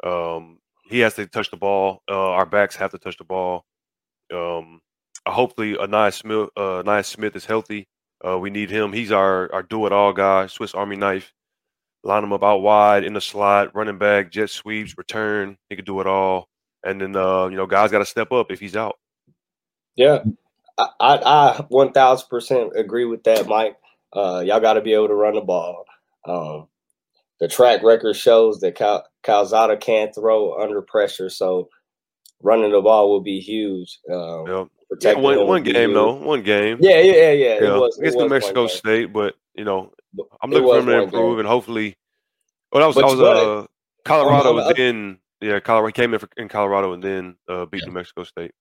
[0.06, 0.60] um,
[0.90, 2.04] he has to touch the ball.
[2.10, 3.66] Uh, our backs have to touch the ball.
[4.34, 4.82] Um,
[5.28, 7.88] hopefully, Ainias Smith, uh, Ainias Smith is healthy.
[8.26, 8.94] Uh, we need him.
[8.94, 11.34] He's our our do it all guy, Swiss Army knife.
[12.04, 15.58] Line him up out wide in the slot, running back, jet sweeps, return.
[15.70, 16.48] He could do it all.
[16.86, 18.98] And then uh, you know, guys got to step up if he's out.
[19.96, 20.24] Yeah,
[20.78, 23.78] I I thousand percent agree with that, Mike.
[24.14, 25.86] Uh, y'all got to be able to run the ball.
[26.26, 26.68] Um,
[27.40, 31.70] the track record shows that Cal- Calzada can't throw under pressure, so
[32.42, 34.00] running the ball will be huge.
[34.12, 34.68] Um, yep.
[35.02, 36.80] Yeah, one, one game though, one game.
[36.82, 37.32] Yeah, yeah, yeah.
[37.32, 37.76] yeah.
[37.76, 39.94] It was, against New Mexico State, but you know,
[40.42, 41.40] I'm looking for him to improve, game.
[41.40, 41.96] and hopefully,
[42.72, 43.68] well, that was, but, I was uh,
[44.04, 47.88] Colorado was in, yeah, Colorado came in for, in Colorado and then uh, beat yeah.
[47.88, 48.52] New Mexico State.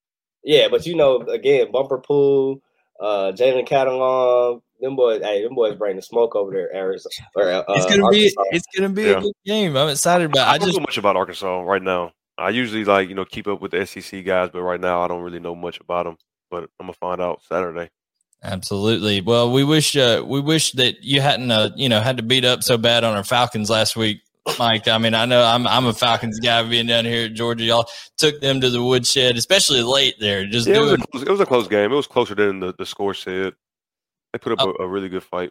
[0.45, 2.61] Yeah, but you know, again, Bumper Pool,
[3.01, 7.15] uh, Jalen Catalon, them boys, hey, them boys bring the smoke over there, Arizona.
[7.35, 9.19] Or, uh, it's gonna be, it's gonna be yeah.
[9.19, 9.77] a good game.
[9.77, 10.49] I'm excited about.
[10.49, 12.13] I, I don't know much about Arkansas right now.
[12.37, 15.09] I usually like you know keep up with the SEC guys, but right now I
[15.09, 16.17] don't really know much about them.
[16.51, 17.91] But I'm gonna find out Saturday.
[18.43, 19.21] Absolutely.
[19.21, 22.45] Well, we wish uh, we wish that you hadn't uh, you know had to beat
[22.45, 24.21] up so bad on our Falcons last week.
[24.59, 24.89] Mike.
[24.89, 27.65] I mean, I know I'm I'm a Falcons guy being down here at Georgia.
[27.65, 30.47] Y'all took them to the woodshed, especially late there.
[30.47, 31.93] Just yeah, doing- it, was close, it, was a close, game.
[31.93, 33.55] It was closer than the, the score said.
[34.33, 35.51] They put up oh, a, a, really good fight.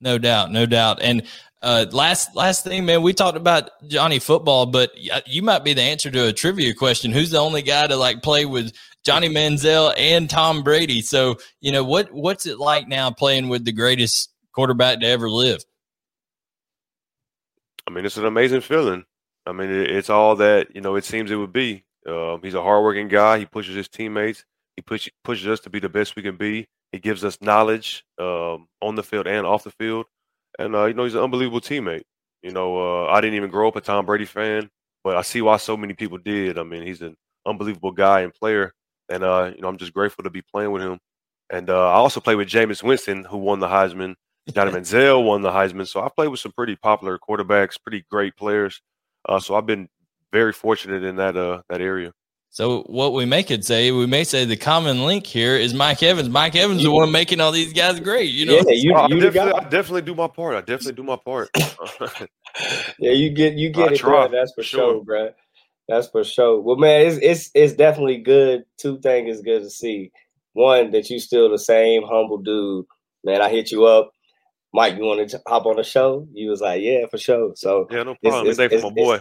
[0.00, 1.00] No doubt, no doubt.
[1.02, 1.22] And
[1.62, 4.90] uh, last last thing, man, we talked about Johnny football, but
[5.26, 7.10] you might be the answer to a trivia question.
[7.10, 8.72] Who's the only guy to like play with
[9.04, 11.00] Johnny Manziel and Tom Brady?
[11.00, 15.30] So you know what what's it like now playing with the greatest quarterback to ever
[15.30, 15.64] live?
[17.86, 19.04] I mean, it's an amazing feeling.
[19.46, 20.96] I mean, it, it's all that you know.
[20.96, 21.84] It seems it would be.
[22.06, 23.38] Um, he's a hardworking guy.
[23.38, 24.44] He pushes his teammates.
[24.76, 26.66] He push, pushes us to be the best we can be.
[26.94, 30.06] He gives us knowledge um, on the field and off the field.
[30.58, 32.02] And uh, you know, he's an unbelievable teammate.
[32.42, 34.70] You know, uh, I didn't even grow up a Tom Brady fan,
[35.02, 36.58] but I see why so many people did.
[36.58, 38.72] I mean, he's an unbelievable guy and player,
[39.08, 41.00] and uh, you know, I'm just grateful to be playing with him.
[41.50, 44.14] And uh, I also played with Jameis Winston, who won the Heisman
[44.52, 45.88] Johnny Manziel won the Heisman.
[45.88, 48.80] So I played with some pretty popular quarterbacks, pretty great players.
[49.28, 49.88] Uh, so I've been
[50.32, 52.12] very fortunate in that uh, that area.
[52.54, 56.04] So what we may could say, we may say the common link here is Mike
[56.04, 56.28] Evans.
[56.28, 58.30] Mike Evans is the one making all these guys great.
[58.30, 60.54] You know, yeah, you, oh, you I, definitely, I definitely do my part.
[60.54, 61.50] I definitely do my part.
[63.00, 65.30] yeah, you get you get I it try, That's for sure, sure, bro.
[65.88, 66.60] That's for sure.
[66.60, 68.62] Well, man, it's it's it's definitely good.
[68.78, 70.12] Two things is good to see.
[70.52, 72.86] One that you still the same humble dude.
[73.24, 74.12] Man, I hit you up
[74.74, 76.26] Mike, you want to hop on the show?
[76.32, 77.52] You was like, yeah, for sure.
[77.54, 78.48] So yeah, no problem.
[78.48, 79.20] It's, it's, it's, my boy.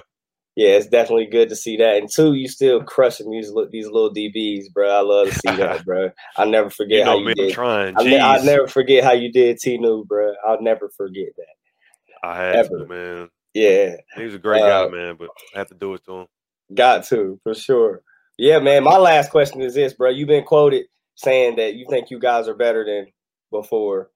[0.56, 1.98] Yeah, it's definitely good to see that.
[1.98, 4.90] And two, you still crushing these these little DBs, bro.
[4.90, 6.12] I love to see that, bro.
[6.38, 7.54] I never forget you know, how you did.
[7.54, 7.98] Trying.
[7.98, 10.34] I, will never forget how you did T New, bro.
[10.48, 12.28] I'll never forget that.
[12.28, 12.80] I had Ever.
[12.80, 13.30] to, man.
[13.54, 15.16] Yeah, he was a great uh, guy, man.
[15.18, 16.28] But I have to do it to him.
[16.74, 18.02] Got to for sure.
[18.38, 18.84] Yeah, man.
[18.84, 20.10] My last question is this, bro.
[20.10, 20.86] You've been quoted
[21.16, 23.08] saying that you think you guys are better than
[23.52, 24.10] before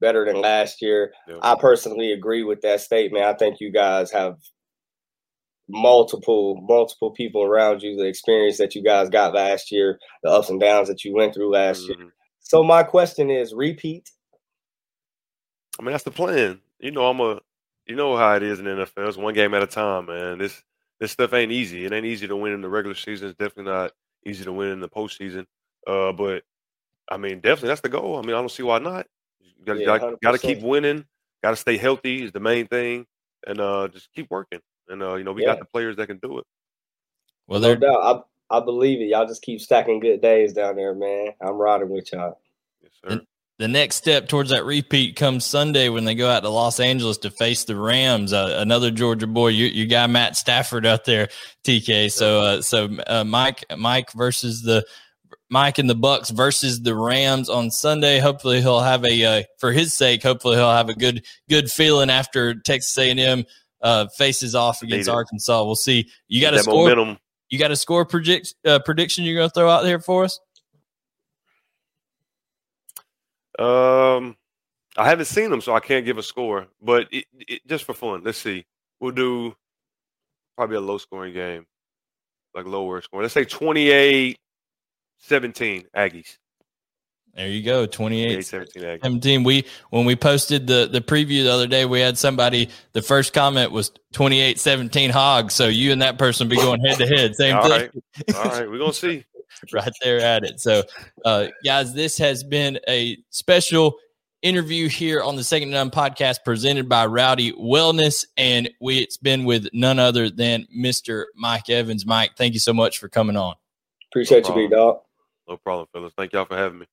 [0.00, 1.12] better than last year.
[1.26, 1.38] Yeah.
[1.42, 3.24] I personally agree with that statement.
[3.24, 4.36] I think you guys have
[5.68, 10.50] multiple multiple people around you the experience that you guys got last year the ups
[10.50, 12.02] and downs that you went through last mm-hmm.
[12.02, 14.10] year so my question is repeat.
[15.80, 16.60] I mean that's the plan.
[16.78, 17.40] You know i'm a
[17.86, 20.38] you know how it is in the nfl it's one game at a time man.
[20.38, 20.62] This
[21.00, 21.84] this stuff ain't easy.
[21.84, 23.28] It ain't easy to win in the regular season.
[23.28, 23.92] It's definitely not
[24.26, 25.46] easy to win in the postseason.
[25.86, 26.44] Uh but
[27.10, 28.18] i mean definitely that's the goal.
[28.18, 29.06] I mean i don't see why not.
[29.64, 31.06] Got yeah, got to keep winning.
[31.42, 33.06] Got to stay healthy is the main thing,
[33.46, 34.60] and uh, just keep working.
[34.88, 35.48] And uh, you know, we yeah.
[35.48, 36.44] got the players that can do it.
[37.46, 38.26] Well, no doubt.
[38.50, 39.06] I I believe it.
[39.06, 41.30] Y'all just keep stacking good days down there, man.
[41.40, 42.38] I'm riding with y'all.
[42.82, 43.08] Yes, sir.
[43.10, 43.26] The,
[43.58, 47.18] the next step towards that repeat comes Sunday when they go out to Los Angeles
[47.18, 48.32] to face the Rams.
[48.32, 51.28] Uh, another Georgia boy, you, you got Matt Stafford out there,
[51.64, 52.10] TK.
[52.10, 54.84] So, uh, so uh, Mike, Mike versus the
[55.50, 58.18] Mike and the Bucks versus the Rams on Sunday.
[58.18, 60.22] Hopefully, he'll have a uh, for his sake.
[60.22, 63.44] Hopefully, he'll have a good good feeling after Texas A and M
[63.84, 65.62] uh, faces off against Arkansas.
[65.62, 66.08] We'll see.
[66.26, 66.88] You got a score.
[66.88, 67.18] Momentum.
[67.50, 70.40] You got a score predict, uh, prediction you're going to throw out there for us?
[73.58, 74.36] Um,
[74.96, 76.66] I haven't seen them, so I can't give a score.
[76.82, 78.64] But it, it, just for fun, let's see.
[78.98, 79.54] We'll do
[80.56, 81.66] probably a low scoring game,
[82.54, 83.24] like lower scoring.
[83.24, 84.38] Let's say 28
[85.18, 86.38] 17 Aggies.
[87.36, 89.42] There you go, 28 17, 17.
[89.42, 93.32] We when we posted the the preview the other day, we had somebody the first
[93.32, 95.52] comment was 28 17 hogs.
[95.52, 97.34] So you and that person be going head to head.
[97.36, 97.90] Same All thing.
[98.28, 98.36] Right.
[98.36, 99.24] All right, we're gonna see.
[99.72, 100.60] right there at it.
[100.60, 100.84] So
[101.24, 103.96] uh guys, this has been a special
[104.42, 108.24] interview here on the Second None podcast presented by Rowdy Wellness.
[108.36, 111.24] And we it's been with none other than Mr.
[111.34, 112.06] Mike Evans.
[112.06, 113.54] Mike, thank you so much for coming on.
[114.12, 115.00] Appreciate no you, big dog.
[115.48, 116.12] No problem, fellas.
[116.16, 116.86] Thank y'all for having me.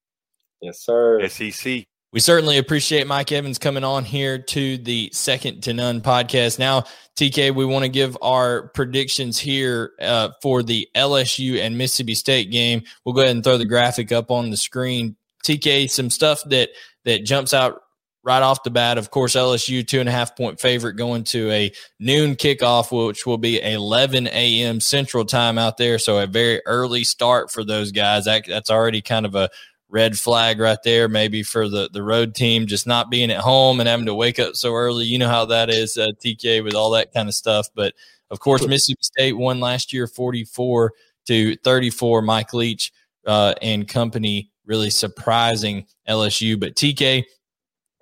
[0.62, 1.28] Yes, sir.
[1.28, 1.86] SEC.
[2.14, 6.60] We certainly appreciate Mike Evans coming on here to the Second to None podcast.
[6.60, 6.84] Now,
[7.16, 12.52] TK, we want to give our predictions here uh, for the LSU and Mississippi State
[12.52, 12.84] game.
[13.06, 15.16] We'll go ahead and throw the graphic up on the screen.
[15.46, 16.70] TK, some stuff that
[17.06, 17.82] that jumps out
[18.24, 18.98] right off the bat.
[18.98, 23.26] Of course, LSU two and a half point favorite going to a noon kickoff, which
[23.26, 24.80] will be 11 a.m.
[24.80, 25.98] Central time out there.
[25.98, 28.26] So a very early start for those guys.
[28.26, 29.50] That, that's already kind of a
[29.92, 33.80] red flag right there, maybe for the, the road team just not being at home
[33.80, 35.06] and having to wake up so early.
[35.06, 37.68] You know how that is, uh, TK, with all that kind of stuff.
[37.76, 37.94] But
[38.32, 40.94] of course, Mississippi State won last year 44
[41.28, 42.22] to 34.
[42.22, 42.94] Mike Leach
[43.28, 46.58] uh, and company really surprising LSU.
[46.60, 47.26] But TK,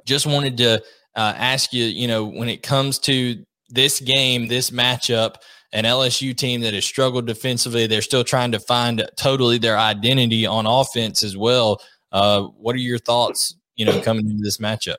[0.06, 0.76] just wanted to
[1.16, 5.36] uh, ask you, you know, when it comes to this game, this matchup,
[5.72, 7.88] an LSU team that has struggled defensively.
[7.88, 11.82] They're still trying to find totally their identity on offense as well.
[12.12, 14.98] Uh, what are your thoughts, you know, coming into this matchup?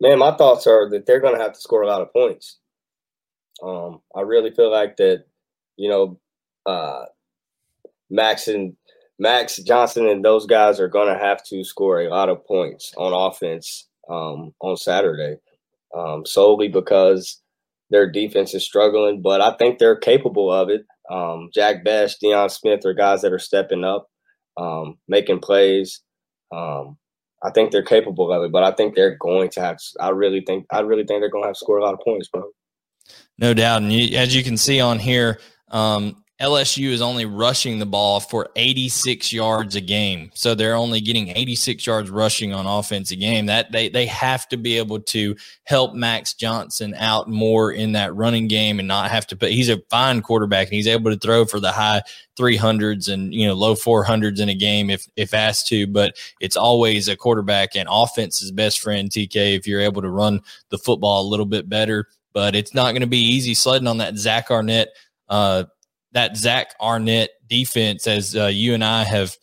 [0.00, 2.58] Man, my thoughts are that they're going to have to score a lot of points.
[3.62, 5.24] Um, I really feel like that,
[5.76, 6.20] you know,
[6.66, 7.06] uh,
[8.08, 8.76] Max and
[9.18, 12.94] Max Johnson and those guys are going to have to score a lot of points
[12.96, 15.38] on offense um, on Saturday,
[15.94, 17.40] um, solely because
[17.90, 20.84] their defense is struggling, but I think they're capable of it.
[21.10, 24.08] Um, Jack Bech, Deion Smith are guys that are stepping up,
[24.56, 26.02] um, making plays.
[26.54, 26.98] Um,
[27.42, 29.78] I think they're capable of it, but I think they're going to have.
[30.00, 30.66] I really think.
[30.70, 32.44] I really think they're going to have to score a lot of points, bro.
[33.38, 35.38] No doubt, and you, as you can see on here,
[35.70, 40.30] um, LSU is only rushing the ball for 86 yards a game.
[40.34, 43.46] So they're only getting 86 yards rushing on offense a game.
[43.46, 48.14] That they they have to be able to help Max Johnson out more in that
[48.14, 51.18] running game and not have to put he's a fine quarterback and he's able to
[51.18, 52.02] throw for the high
[52.38, 56.56] 300s and you know low 400s in a game if if asked to, but it's
[56.56, 61.20] always a quarterback and offense's best friend TK if you're able to run the football
[61.22, 64.52] a little bit better, but it's not going to be easy sledding on that Zach
[64.52, 64.90] Arnett
[65.28, 65.64] uh
[66.18, 69.36] that Zach Arnett defense, as uh, you and I have,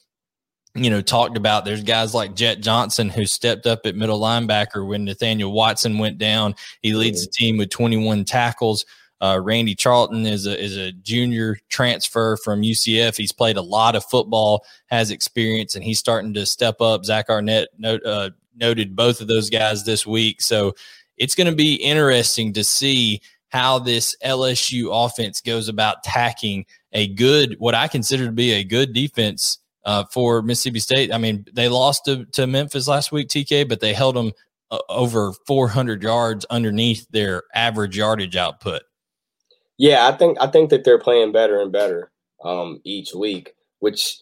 [0.74, 1.64] you know, talked about.
[1.64, 6.18] There's guys like Jett Johnson who stepped up at middle linebacker when Nathaniel Watson went
[6.18, 6.54] down.
[6.82, 8.86] He leads the team with 21 tackles.
[9.22, 13.16] Uh, Randy Charlton is a is a junior transfer from UCF.
[13.16, 17.06] He's played a lot of football, has experience, and he's starting to step up.
[17.06, 20.76] Zach Arnett note, uh, noted both of those guys this week, so
[21.16, 23.22] it's going to be interesting to see
[23.56, 28.66] how this LSU offense goes about tacking a good, what I consider to be a
[28.66, 31.14] good defense uh, for Mississippi State.
[31.14, 34.34] I mean, they lost to, to Memphis last week, TK, but they held them
[34.72, 38.82] uh, over 400 yards underneath their average yardage output.
[39.78, 42.12] Yeah, I think I think that they're playing better and better
[42.44, 44.18] um, each week, which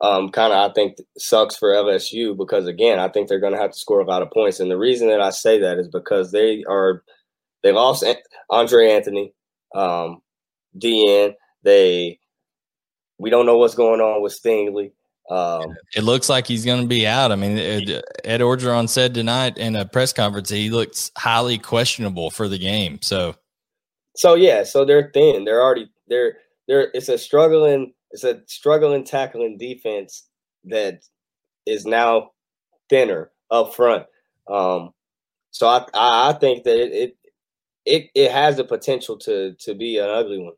[0.00, 3.60] um, kind of I think sucks for LSU because again, I think they're going to
[3.60, 5.88] have to score a lot of points, and the reason that I say that is
[5.88, 7.02] because they are
[7.66, 8.04] they lost
[8.48, 9.34] Andre Anthony,
[9.74, 10.22] um,
[10.78, 11.34] DN.
[11.64, 12.20] They
[13.18, 14.92] we don't know what's going on with Stingley.
[15.28, 17.32] Um, it looks like he's going to be out.
[17.32, 22.30] I mean, Ed, Ed Orgeron said tonight in a press conference he looks highly questionable
[22.30, 23.00] for the game.
[23.02, 23.34] So,
[24.14, 25.44] so yeah, so they're thin.
[25.44, 26.36] They're already they're
[26.68, 30.28] they're it's a struggling it's a struggling tackling defense
[30.66, 31.00] that
[31.66, 32.30] is now
[32.88, 34.06] thinner up front.
[34.48, 34.92] Um,
[35.50, 37.16] so I I think that it, it
[37.86, 40.54] it it has the potential to to be an ugly one.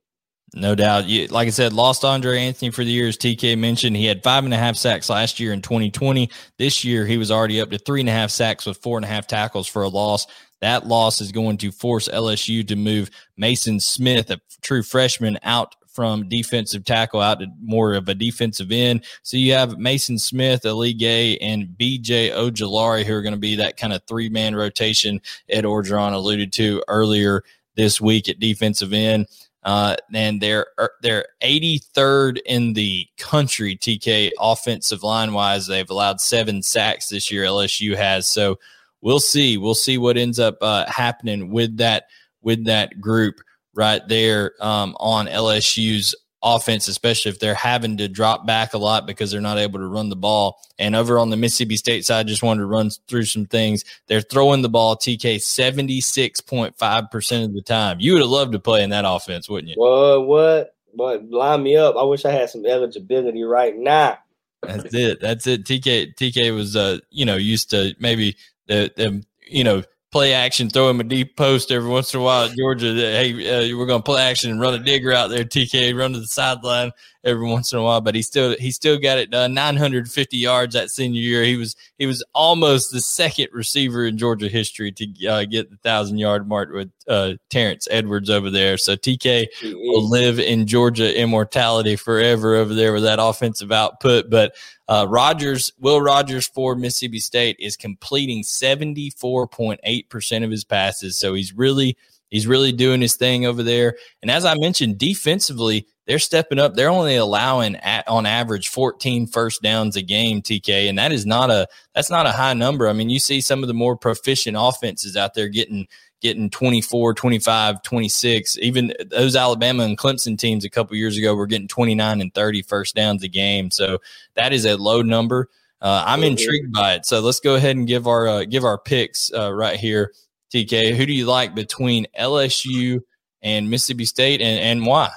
[0.54, 1.06] No doubt.
[1.06, 3.96] You, like I said, lost Andre Anthony for the year, as TK mentioned.
[3.96, 6.30] He had five and a half sacks last year in 2020.
[6.56, 9.04] This year, he was already up to three and a half sacks with four and
[9.04, 10.26] a half tackles for a loss.
[10.60, 15.74] That loss is going to force LSU to move Mason Smith, a true freshman, out
[15.98, 19.04] from defensive tackle out to more of a defensive end.
[19.24, 23.56] So you have Mason Smith, Ali Gaye, and BJ Ojulari, who are going to be
[23.56, 27.42] that kind of three man rotation Ed Orgeron alluded to earlier
[27.74, 29.26] this week at defensive end.
[29.64, 35.66] Uh, and they're er, they're 83rd in the country TK offensive line wise.
[35.66, 37.42] They've allowed seven sacks this year.
[37.42, 38.60] LSU has so
[39.00, 39.58] we'll see.
[39.58, 42.04] We'll see what ends up uh, happening with that
[42.40, 43.40] with that group
[43.78, 49.06] right there um, on LSU's offense, especially if they're having to drop back a lot
[49.06, 50.60] because they're not able to run the ball.
[50.80, 53.84] And over on the Mississippi State side, just wanted to run through some things.
[54.08, 57.98] They're throwing the ball TK 76.5% of the time.
[58.00, 59.76] You would have loved to play in that offense, wouldn't you?
[59.76, 61.94] What, what, But line me up.
[61.96, 64.18] I wish I had some eligibility right now.
[64.62, 65.20] That's it.
[65.20, 65.64] That's it.
[65.64, 70.70] TK, TK was, uh, you know, used to maybe the, the, you know, play action,
[70.70, 72.94] throw him a deep post every once in a while at Georgia.
[72.94, 75.44] Hey, uh, we're going to play action and run a digger out there.
[75.44, 76.92] TK run to the sideline
[77.24, 79.54] every once in a while, but he still he still got it done.
[79.54, 81.44] 950 yards that senior year.
[81.44, 85.76] He was he was almost the second receiver in Georgia history to uh, get the
[85.78, 88.76] thousand yard mark with uh, Terrence Edwards over there.
[88.76, 94.30] So TK will live in Georgia immortality forever over there with that offensive output.
[94.30, 94.54] But
[94.88, 101.18] uh, Rogers, Will Rogers for Mississippi State is completing 74.8% of his passes.
[101.18, 101.96] So he's really,
[102.30, 103.96] he's really doing his thing over there.
[104.22, 106.74] And as I mentioned, defensively, they're stepping up.
[106.74, 111.26] They're only allowing at, on average 14 first downs a game, TK, and that is
[111.26, 112.88] not a that's not a high number.
[112.88, 115.86] I mean, you see some of the more proficient offenses out there getting
[116.22, 118.58] getting 24, 25, 26.
[118.58, 122.62] Even those Alabama and Clemson teams a couple years ago were getting 29 and 30
[122.62, 123.70] first downs a game.
[123.70, 123.98] So
[124.34, 125.50] that is a low number.
[125.80, 127.04] Uh, I'm intrigued by it.
[127.06, 130.14] So let's go ahead and give our uh, give our picks uh, right here.
[130.54, 133.00] TK, who do you like between LSU
[133.42, 135.10] and Mississippi State, and, and why?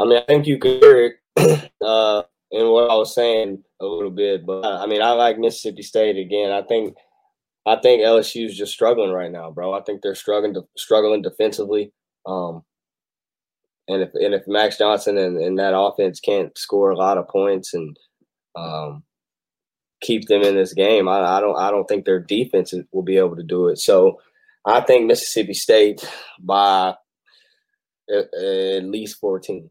[0.00, 3.84] I mean, I think you could hear it uh, in what I was saying a
[3.84, 6.52] little bit, but I mean, I like Mississippi State again.
[6.52, 6.96] I think–
[7.66, 9.74] I think LSU is just struggling right now, bro.
[9.74, 11.92] I think they're struggling struggling defensively.
[12.26, 12.62] Um,
[13.88, 17.28] and if and if Max Johnson and, and that offense can't score a lot of
[17.28, 17.96] points and
[18.56, 19.02] um,
[20.00, 23.18] keep them in this game, I, I don't I don't think their defense will be
[23.18, 23.78] able to do it.
[23.78, 24.20] So
[24.64, 26.02] I think Mississippi State
[26.40, 26.94] by
[28.10, 29.70] at, at least fourteen.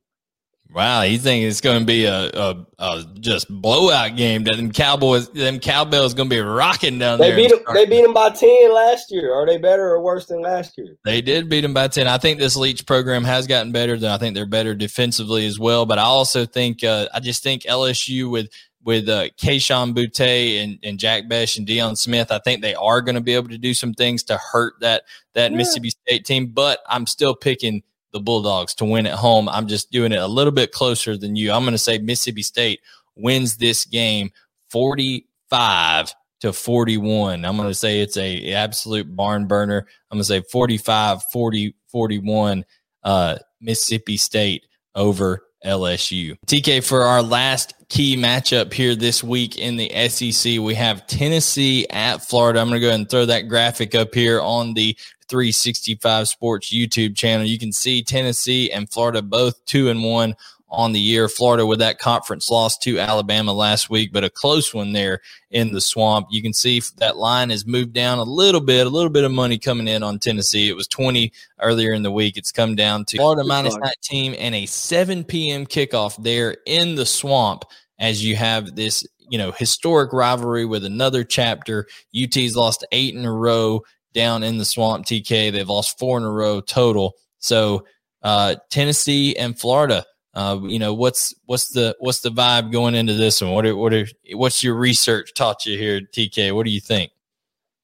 [0.72, 4.43] Wow, you think it's going to be a, a, a, just blowout game?
[4.43, 7.38] That them Cowboys, them cowbells, going to be rocking down they there.
[7.38, 9.34] Beat them, they beat them by ten last year.
[9.34, 10.95] Are they better or worse than last year?
[11.03, 12.07] They did beat them by ten.
[12.07, 13.97] I think this Leach program has gotten better.
[13.97, 15.88] Than I think they're better defensively as well.
[15.88, 18.49] But I also think uh, I just think LSU with
[18.84, 23.01] with uh, Kayshon Boutte and, and Jack Bech and Deion Smith, I think they are
[23.01, 25.03] going to be able to do some things to hurt that
[25.34, 25.57] that yeah.
[25.57, 26.47] Mississippi State team.
[26.47, 27.82] But I'm still picking
[28.12, 29.47] the Bulldogs to win at home.
[29.49, 31.51] I'm just doing it a little bit closer than you.
[31.51, 32.80] I'm going to say Mississippi State
[33.16, 34.32] wins this game
[34.70, 37.45] 45 to 41.
[37.45, 39.88] I'm going to say it's a absolute barn burner.
[40.10, 42.66] I'm going to say 45 40 41
[43.03, 46.38] uh, Mississippi State over LSU.
[46.45, 51.88] TK for our last key matchup here this week in the SEC, we have Tennessee
[51.89, 52.60] at Florida.
[52.60, 54.95] I'm going to go ahead and throw that graphic up here on the
[55.28, 57.45] 365 Sports YouTube channel.
[57.45, 60.36] You can see Tennessee and Florida both two and one
[60.72, 61.28] on the year.
[61.28, 65.74] Florida with that conference loss to Alabama last week, but a close one there in
[65.74, 66.28] the swamp.
[66.30, 69.32] You can see that line has moved down a little bit, a little bit of
[69.32, 70.70] money coming in on Tennessee.
[70.70, 72.38] It was 20 earlier in the week.
[72.38, 75.65] It's come down to Florida minus 19 and a 7 p.m.
[75.65, 77.65] kickoff there in the swamp
[77.97, 81.88] as you have this you know historic rivalry with another chapter.
[82.20, 85.05] UT's lost eight in a row down in the swamp.
[85.05, 87.13] TK they've lost four in a row total.
[87.39, 87.86] So
[88.24, 90.05] uh, Tennessee and Florida.
[90.34, 93.51] Uh, you know what's what's the what's the vibe going into this one?
[93.51, 96.53] What are, what are, what's your research taught you here, TK?
[96.53, 97.11] What do you think?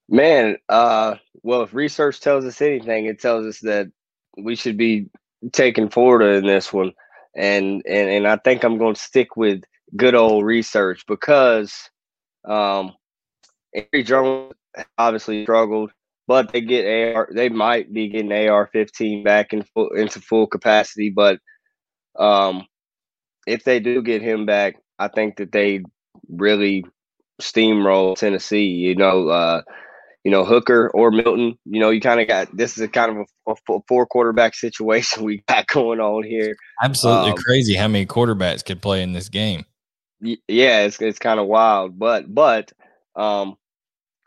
[0.08, 3.88] Man, uh, well, if research tells us anything, it tells us that
[4.38, 5.10] we should be
[5.54, 6.94] taking Florida in this one,
[7.36, 9.64] and and and I think I'm going to stick with
[9.96, 11.90] good old research because
[12.48, 12.94] um,
[13.74, 14.54] Emory Jones
[14.98, 15.92] obviously struggled
[16.28, 17.30] but they get AR.
[17.32, 21.10] They might be getting AR-15 back in full, into full capacity.
[21.10, 21.40] But
[22.18, 22.68] um,
[23.48, 25.84] if they do get him back, I think that they
[26.30, 26.86] really
[27.42, 28.66] steamroll Tennessee.
[28.66, 29.62] You know, uh,
[30.24, 31.58] you know, Hooker or Milton.
[31.66, 34.56] You know, you kind of got this is a kind of a, a, four quarterback
[34.56, 36.56] situation we got going on here.
[36.84, 39.66] Absolutely um, crazy how many quarterbacks could play in this game.
[40.22, 42.72] Yeah, it's it's kind of wild, but but
[43.16, 43.58] um,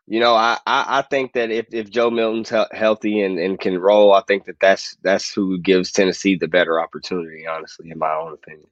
[0.09, 3.61] you know, I, I, I think that if, if Joe Milton's he- healthy and, and
[3.61, 7.46] can roll, I think that that's that's who gives Tennessee the better opportunity.
[7.46, 8.68] Honestly, in my own opinion.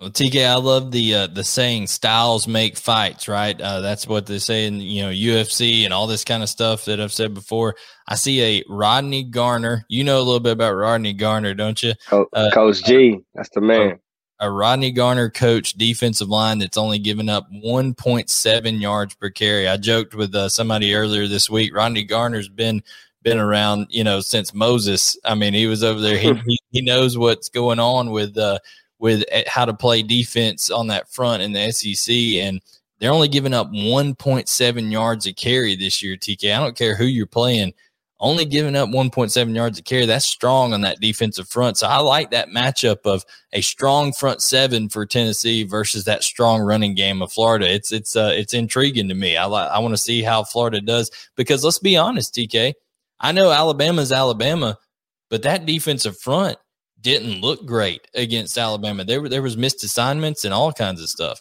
[0.00, 4.26] Well, TK, I love the uh, the saying "styles make fights." Right, uh, that's what
[4.26, 7.34] they say in you know UFC and all this kind of stuff that I've said
[7.34, 7.74] before.
[8.06, 9.84] I see a Rodney Garner.
[9.88, 11.94] You know a little bit about Rodney Garner, don't you?
[12.12, 13.98] uh, Coach G, that's the man.
[14.40, 19.66] A Rodney Garner coach defensive line that's only given up 1.7 yards per carry.
[19.66, 21.74] I joked with uh, somebody earlier this week.
[21.74, 22.82] Rodney Garner's been
[23.22, 25.16] been around, you know, since Moses.
[25.24, 26.16] I mean, he was over there.
[26.16, 28.58] He he, he knows what's going on with uh,
[28.98, 32.14] with eh, how to play defense on that front in the SEC.
[32.14, 32.60] And
[32.98, 36.54] they're only giving up 1.7 yards a carry this year, TK.
[36.54, 37.74] I don't care who you're playing,
[38.20, 40.06] only giving up 1.7 yards a carry.
[40.06, 41.76] That's strong on that defensive front.
[41.76, 46.60] So I like that matchup of a strong front seven for Tennessee versus that strong
[46.60, 47.72] running game of Florida.
[47.72, 49.36] It's it's uh, it's intriguing to me.
[49.36, 52.74] I like I want to see how Florida does because let's be honest, TK.
[53.20, 54.78] I know Alabama's Alabama,
[55.30, 56.56] but that defensive front
[57.00, 59.04] didn't look great against Alabama.
[59.04, 61.40] There were there was missed assignments and all kinds of stuff.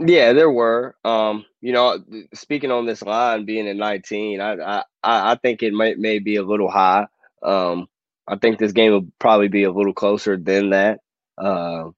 [0.00, 0.94] Yeah, there were.
[1.04, 1.98] Um, you know,
[2.32, 6.36] speaking on this line being at 19, I I I think it might may be
[6.36, 7.06] a little high.
[7.42, 7.88] Um,
[8.26, 11.00] I think this game will probably be a little closer than that.
[11.36, 11.90] Uh,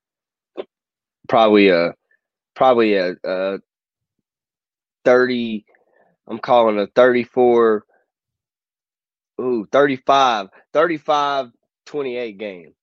[1.28, 1.94] probably a
[2.55, 3.59] probably a, a
[5.05, 5.64] 30
[6.28, 7.84] I'm calling a 34
[9.40, 11.51] ooh 35 35
[11.86, 12.74] 28 game.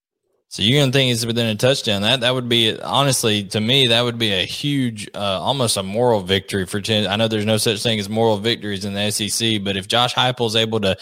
[0.50, 2.02] So you're gonna think it's within a touchdown.
[2.02, 5.82] That that would be honestly to me that would be a huge, uh, almost a
[5.82, 7.08] moral victory for Tennessee.
[7.08, 10.14] I know there's no such thing as moral victories in the SEC, but if Josh
[10.14, 10.96] Heupel is able to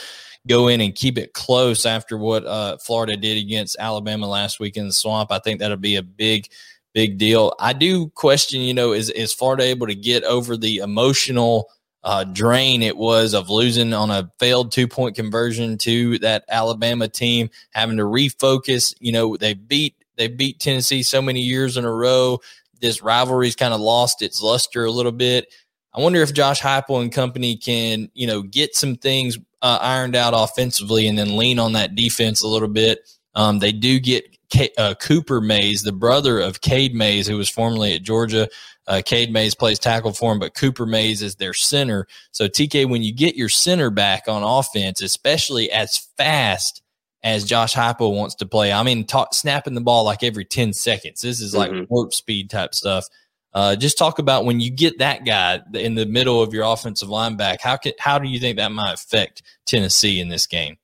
[0.49, 4.77] go in and keep it close after what uh, Florida did against Alabama last week
[4.77, 6.49] in the swamp, I think that'll be a big,
[6.93, 7.55] big deal.
[7.61, 11.71] I do question, you know, is is Florida able to get over the emotional
[12.07, 17.09] uh, drain it was of losing on a failed two point conversion to that Alabama
[17.09, 18.95] team, having to refocus.
[19.01, 22.39] You know, they beat they beat Tennessee so many years in a row.
[22.81, 25.53] This rivalry's kind of lost its luster a little bit.
[25.93, 30.15] I wonder if Josh Heupel and company can, you know, get some things uh, ironed
[30.15, 33.01] out offensively and then lean on that defense a little bit.
[33.35, 37.49] Um, they do get K- uh, Cooper Mays, the brother of Cade Mays, who was
[37.49, 38.49] formerly at Georgia.
[38.87, 42.07] Uh, Cade Mays plays tackle for him, but Cooper Mays is their center.
[42.31, 46.83] So TK, when you get your center back on offense, especially as fast
[47.23, 50.73] as Josh Heupel wants to play, I mean, talk, snapping the ball like every ten
[50.73, 51.21] seconds.
[51.21, 51.93] This is like mm-hmm.
[51.93, 53.07] warp speed type stuff.
[53.53, 57.09] Uh, just talk about when you get that guy in the middle of your offensive
[57.09, 57.61] line back.
[57.63, 60.77] How can how do you think that might affect Tennessee in this game?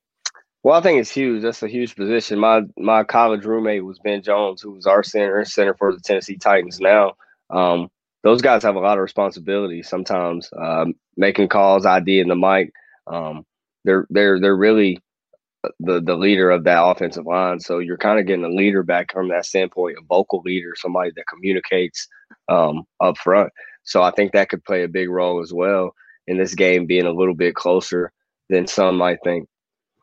[0.62, 1.42] Well, I think it's huge.
[1.42, 2.38] That's a huge position.
[2.38, 6.36] My my college roommate was Ben Jones, who was our center center for the Tennessee
[6.36, 7.14] Titans now.
[7.50, 7.88] Um,
[8.22, 12.72] those guys have a lot of responsibility sometimes, um, making calls, ID in the mic.
[13.08, 13.44] Um,
[13.84, 15.00] they're they're they're really
[15.80, 17.60] the the leader of that offensive line.
[17.60, 21.10] So you're kind of getting a leader back from that standpoint, a vocal leader, somebody
[21.16, 22.08] that communicates
[22.48, 23.50] um, up front.
[23.84, 25.94] So I think that could play a big role as well
[26.28, 28.12] in this game being a little bit closer
[28.48, 29.48] than some might think.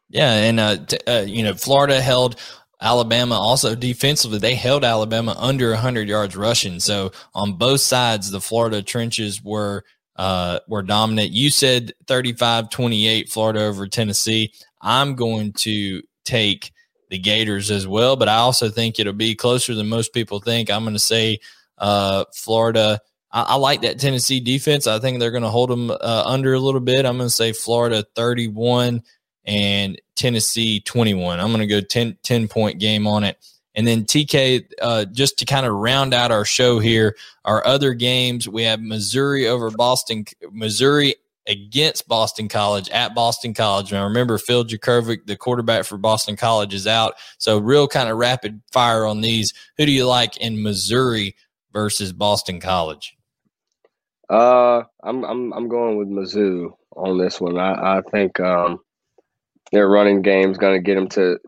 [0.10, 2.36] Yeah, and uh, t- uh, you know, Florida held
[2.82, 6.80] Alabama also defensively, they held Alabama under 100 yards rushing.
[6.80, 9.84] So on both sides, the Florida trenches were
[10.16, 11.32] uh, were dominant.
[11.32, 14.54] You said 35-28 Florida over Tennessee.
[14.82, 16.72] I'm going to take
[17.10, 20.70] the Gators as well, but I also think it'll be closer than most people think.
[20.70, 21.40] I'm going to say
[21.78, 23.00] uh, Florida.
[23.32, 24.88] I, I, like that Tennessee defense.
[24.88, 27.06] I think they're going to hold them uh, under a little bit.
[27.06, 29.02] I'm going to say Florida 31
[29.50, 31.40] and Tennessee 21.
[31.40, 33.38] I'm going to go 10, 10 point game on it.
[33.74, 37.94] And then TK, uh, just to kind of round out our show here, our other
[37.94, 41.16] games, we have Missouri over Boston, Missouri
[41.48, 43.92] against Boston College at Boston College.
[43.92, 47.16] Now remember, Phil Jurkovec, the quarterback for Boston College, is out.
[47.40, 49.52] So real kind of rapid fire on these.
[49.78, 51.36] Who do you like in Missouri
[51.74, 53.16] versus Boston College?
[54.30, 57.58] Uh, I'm I'm I'm going with Mizzou on this one.
[57.58, 58.80] I I think um,
[59.72, 61.40] their running game is going to get them to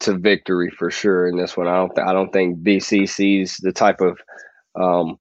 [0.00, 1.68] to victory for sure in this one.
[1.68, 4.18] I don't th- I don't think BC sees the type of
[4.80, 5.16] um,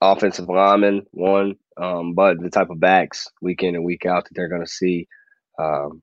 [0.00, 4.30] offensive lineman one, um, but the type of backs week in and week out that
[4.34, 5.06] they're going to see
[5.58, 6.02] um,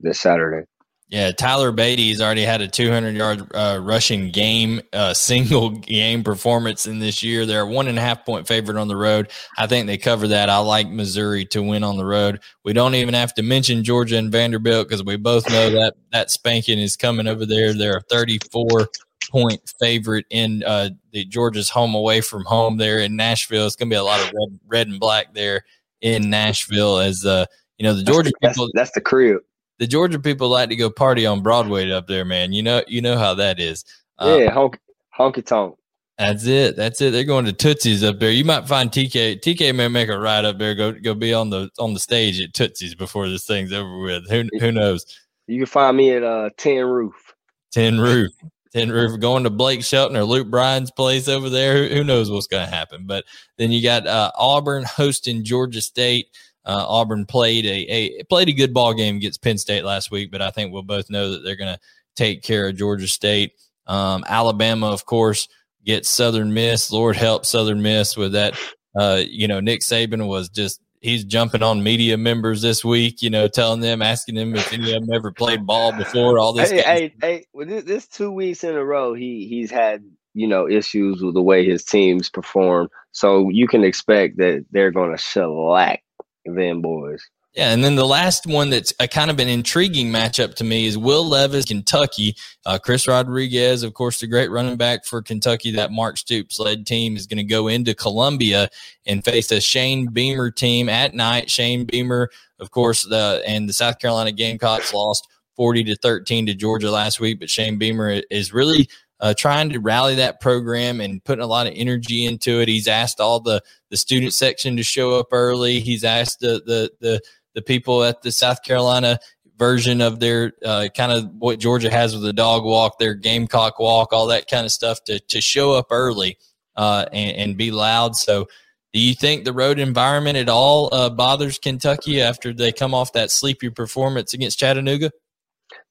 [0.00, 0.66] this Saturday.
[1.08, 6.86] Yeah, Tyler Badie's already had a 200 yard uh, rushing game, uh, single game performance
[6.86, 7.44] in this year.
[7.44, 9.30] They're a one and a half point favorite on the road.
[9.58, 10.48] I think they cover that.
[10.48, 12.40] I like Missouri to win on the road.
[12.64, 16.30] We don't even have to mention Georgia and Vanderbilt because we both know that that
[16.30, 17.74] spanking is coming over there.
[17.74, 18.88] They're a 34
[19.30, 23.66] point favorite in uh, the Georgia's home away from home there in Nashville.
[23.66, 25.64] It's going to be a lot of red, red and black there
[26.00, 27.44] in Nashville as uh,
[27.76, 28.70] you know the Georgia that's, people.
[28.72, 29.42] That's, that's the crib
[29.78, 32.52] the Georgia people like to go party on Broadway up there, man.
[32.52, 33.84] You know, you know how that is.
[34.18, 34.78] Um, yeah, honky,
[35.16, 35.76] honky tonk.
[36.18, 36.76] That's it.
[36.76, 37.10] That's it.
[37.10, 38.30] They're going to Tootsie's up there.
[38.30, 39.40] You might find TK.
[39.40, 40.74] TK may make a ride up there.
[40.74, 44.30] Go go be on the on the stage at Tootsie's before this thing's over with.
[44.30, 45.04] Who who knows?
[45.48, 47.34] You can find me at uh Tin Roof.
[47.72, 48.30] Tin Roof.
[48.72, 49.18] Tin Roof.
[49.18, 51.88] Going to Blake Shelton or Luke Bryan's place over there.
[51.88, 53.06] Who, who knows what's going to happen?
[53.06, 53.24] But
[53.58, 56.28] then you got uh, Auburn hosting Georgia State.
[56.66, 60.30] Uh, Auburn played a, a played a good ball game against Penn State last week,
[60.30, 61.80] but I think we'll both know that they're going to
[62.16, 63.52] take care of Georgia State.
[63.86, 65.48] Um, Alabama, of course,
[65.84, 66.90] gets Southern Miss.
[66.90, 68.58] Lord help Southern Miss with that.
[68.98, 73.20] Uh, you know, Nick Saban was just he's jumping on media members this week.
[73.20, 76.38] You know, telling them, asking them if any of them ever played ball before.
[76.38, 76.70] All this.
[76.70, 77.46] Hey, hey, hey!
[77.52, 80.02] Well, this, this two weeks in a row, he he's had
[80.32, 82.88] you know issues with the way his teams perform.
[83.12, 86.03] So you can expect that they're going to shellac
[86.44, 87.22] them boys.
[87.54, 90.86] Yeah, and then the last one that's a kind of an intriguing matchup to me
[90.86, 92.34] is Will Levis, Kentucky.
[92.66, 96.84] Uh, Chris Rodriguez, of course, the great running back for Kentucky, that Mark Stoops led
[96.84, 98.68] team is going to go into Columbia
[99.06, 101.48] and face a Shane Beamer team at night.
[101.48, 102.28] Shane Beamer,
[102.58, 107.20] of course, the and the South Carolina Gamecocks lost 40 to 13 to Georgia last
[107.20, 108.88] week, but Shane Beamer is really
[109.24, 112.68] uh, trying to rally that program and putting a lot of energy into it.
[112.68, 115.80] He's asked all the the student section to show up early.
[115.80, 117.20] He's asked the the the,
[117.54, 119.18] the people at the South Carolina
[119.56, 123.78] version of their uh, kind of what Georgia has with the dog walk, their Gamecock
[123.78, 126.36] walk, all that kind of stuff to to show up early
[126.76, 128.16] uh, and, and, be loud.
[128.16, 128.46] So.
[128.92, 133.12] Do you think the road environment at all uh, bothers Kentucky after they come off
[133.14, 135.10] that sleepy performance against Chattanooga?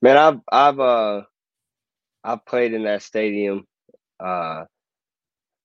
[0.01, 1.23] Man, I've I've uh
[2.23, 3.65] I played in that stadium.
[4.19, 4.65] Uh,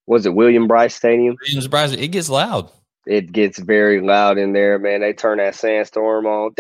[0.06, 1.36] was it William Brice Stadium?
[1.42, 1.92] Williams Brice.
[1.92, 2.70] It gets loud.
[3.06, 5.00] It gets very loud in there, man.
[5.00, 6.52] They turn that sandstorm on.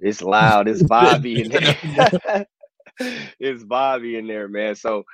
[0.00, 0.68] It's loud.
[0.68, 2.46] It's Bobby in there.
[3.38, 4.74] it's Bobby in there, man.
[4.74, 5.04] So,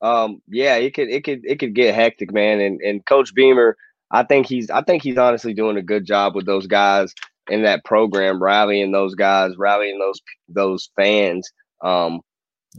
[0.00, 2.60] um, yeah, it could it could it could get hectic, man.
[2.60, 3.76] And and Coach Beamer,
[4.10, 7.14] I think he's I think he's honestly doing a good job with those guys
[7.48, 11.50] in that program, rallying those guys, rallying those those fans.
[11.82, 12.20] Um,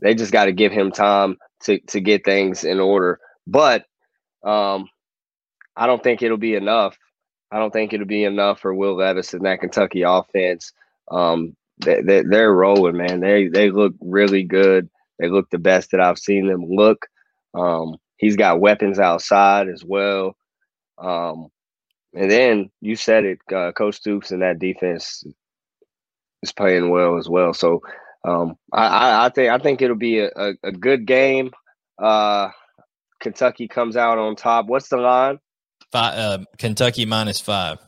[0.02, 3.20] they just got to give him time to to get things in order.
[3.48, 3.86] But
[4.44, 4.88] um,
[5.76, 6.98] I don't think it'll be enough.
[7.52, 10.72] I don't think it'll be enough for Will Levis and that Kentucky offense.
[11.10, 13.20] Um, they, they, they're rolling, man.
[13.20, 14.90] They they look really good.
[15.18, 17.08] They look the best that I've seen them look.
[17.54, 20.36] Um, he's got weapons outside as well.
[20.98, 21.48] Um,
[22.14, 25.24] and then you said it, uh, Coach Stoops and that defense
[26.44, 27.54] is playing well as well.
[27.54, 27.82] So
[28.24, 31.52] um, I, I, think I think it'll be a, a, a good game.
[31.98, 32.50] Uh,
[33.20, 34.68] Kentucky comes out on top.
[34.68, 35.40] What's the line?
[35.92, 37.80] Five, uh, Kentucky minus five.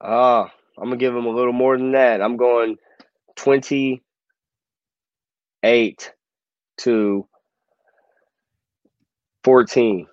[0.00, 0.44] Uh,
[0.78, 2.20] I'm gonna give them a little more than that.
[2.20, 2.76] I'm going
[3.36, 4.02] twenty
[5.62, 6.12] eight
[6.78, 7.26] to
[9.44, 10.06] fourteen.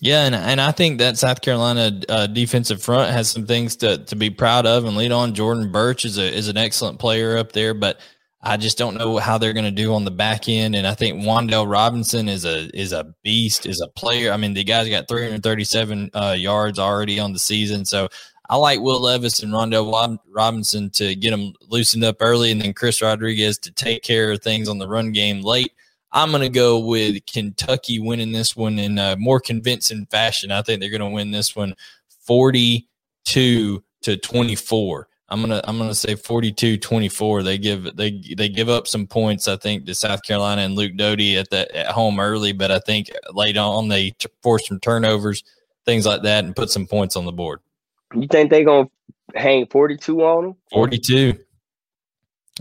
[0.00, 3.98] Yeah, and, and I think that South Carolina uh, defensive front has some things to,
[4.04, 5.34] to be proud of and lead on.
[5.34, 8.00] Jordan Burch is a is an excellent player up there, but
[8.42, 10.74] I just don't know how they're going to do on the back end.
[10.74, 14.32] And I think Wan'Dale Robinson is a is a beast, is a player.
[14.32, 18.08] I mean, the guy's got 337 uh, yards already on the season, so
[18.50, 22.74] I like Will Levis and Wan'Dale Robinson to get them loosened up early, and then
[22.74, 25.72] Chris Rodriguez to take care of things on the run game late.
[26.14, 30.52] I'm going to go with Kentucky winning this one in a more convincing fashion.
[30.52, 31.74] I think they're going to win this one
[32.26, 35.08] 42 to 24.
[35.26, 37.44] I'm gonna I'm gonna say 42-24.
[37.44, 39.48] They give they they give up some points.
[39.48, 42.78] I think to South Carolina and Luke Doty at that at home early, but I
[42.78, 45.42] think late on they t- force some turnovers,
[45.86, 47.60] things like that, and put some points on the board.
[48.14, 48.88] You think they're gonna
[49.34, 50.56] hang 42 on them?
[50.72, 51.38] 42.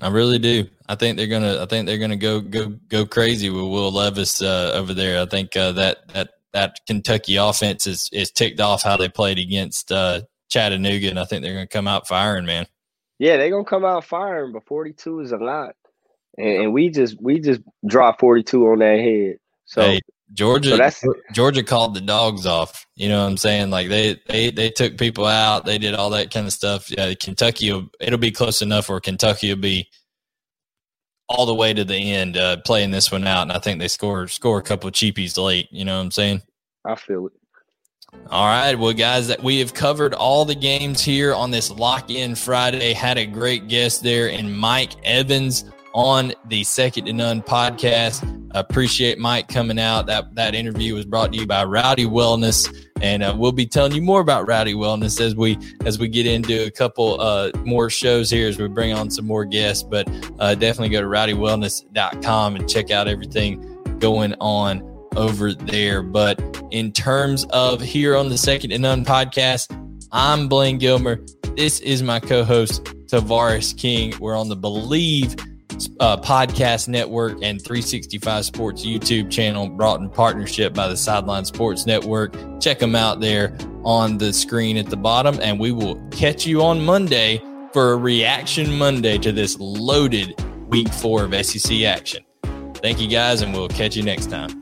[0.02, 0.66] I really do.
[0.94, 1.60] I think they're gonna.
[1.60, 5.24] I think they're gonna go go go crazy with Will Levis uh, over there.
[5.24, 9.40] I think uh, that that that Kentucky offense is is ticked off how they played
[9.40, 12.68] against uh, Chattanooga, and I think they're gonna come out firing, man.
[13.18, 15.74] Yeah, they're gonna come out firing, but forty two is a lot,
[16.38, 19.38] and, and, we just we just dropped forty two on that head.
[19.66, 20.00] So hey,
[20.32, 22.86] Georgia so Georgia called the dogs off.
[22.96, 23.72] You know what I'm saying?
[23.72, 25.66] Like they they they took people out.
[25.66, 26.92] They did all that kind of stuff.
[26.92, 29.90] Yeah, Kentucky will, it'll be close enough where Kentucky will be
[31.34, 33.42] all the way to the end uh, playing this one out.
[33.42, 35.68] And I think they score score a couple of cheapies late.
[35.72, 36.44] You know what I'm saying?
[36.86, 37.34] I feel it.
[38.30, 42.12] All right, well, guys, that we have covered all the games here on this lock
[42.12, 42.94] in Friday.
[42.94, 48.24] Had a great guest there in Mike Evans on the Second to None podcast.
[48.54, 50.08] I Appreciate Mike coming out.
[50.08, 52.72] That that interview was brought to you by Rowdy Wellness,
[53.02, 56.26] and uh, we'll be telling you more about Rowdy Wellness as we as we get
[56.26, 59.84] into a couple uh, more shows here as we bring on some more guests.
[59.84, 60.08] But
[60.40, 66.02] uh, definitely go to rowdywellness.com and check out everything going on over there.
[66.02, 66.42] But
[66.72, 69.68] in terms of here on the Second to None podcast,
[70.12, 71.24] I'm Blaine Gilmer.
[71.56, 74.14] This is my co-host Tavares King.
[74.20, 75.53] We're on the Bleav
[76.00, 81.86] uh, podcast network and 365 Sports YouTube channel brought in partnership by the Sideline Sports
[81.86, 82.36] Network.
[82.60, 86.64] Check them out there on the screen at the bottom, and we will catch you
[86.64, 87.42] on Monday
[87.74, 92.24] for a reaction Monday to this loaded week four of SEC action.
[92.76, 94.62] Thank you guys, and we'll catch you next time.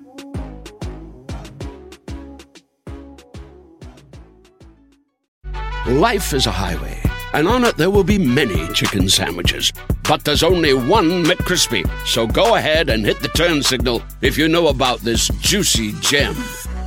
[5.88, 7.01] Life is a highway
[7.34, 9.72] and on it there will be many chicken sandwiches.
[10.08, 11.90] But there's only one McCrispy.
[12.06, 16.36] So go ahead and hit the turn signal if you know about this juicy gem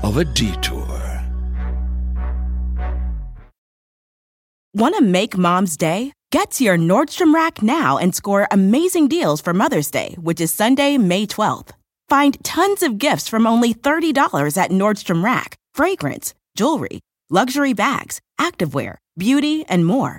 [0.03, 1.05] of a detour.
[4.75, 6.13] Want to make mom's day?
[6.33, 10.53] Get to your Nordstrom Rack now and score amazing deals for Mother's Day, which is
[10.53, 11.71] Sunday, May 12th.
[12.09, 16.99] Find tons of gifts from only $30 at Nordstrom Rack fragrance, jewelry,
[17.31, 20.19] luxury bags, activewear, beauty, and more.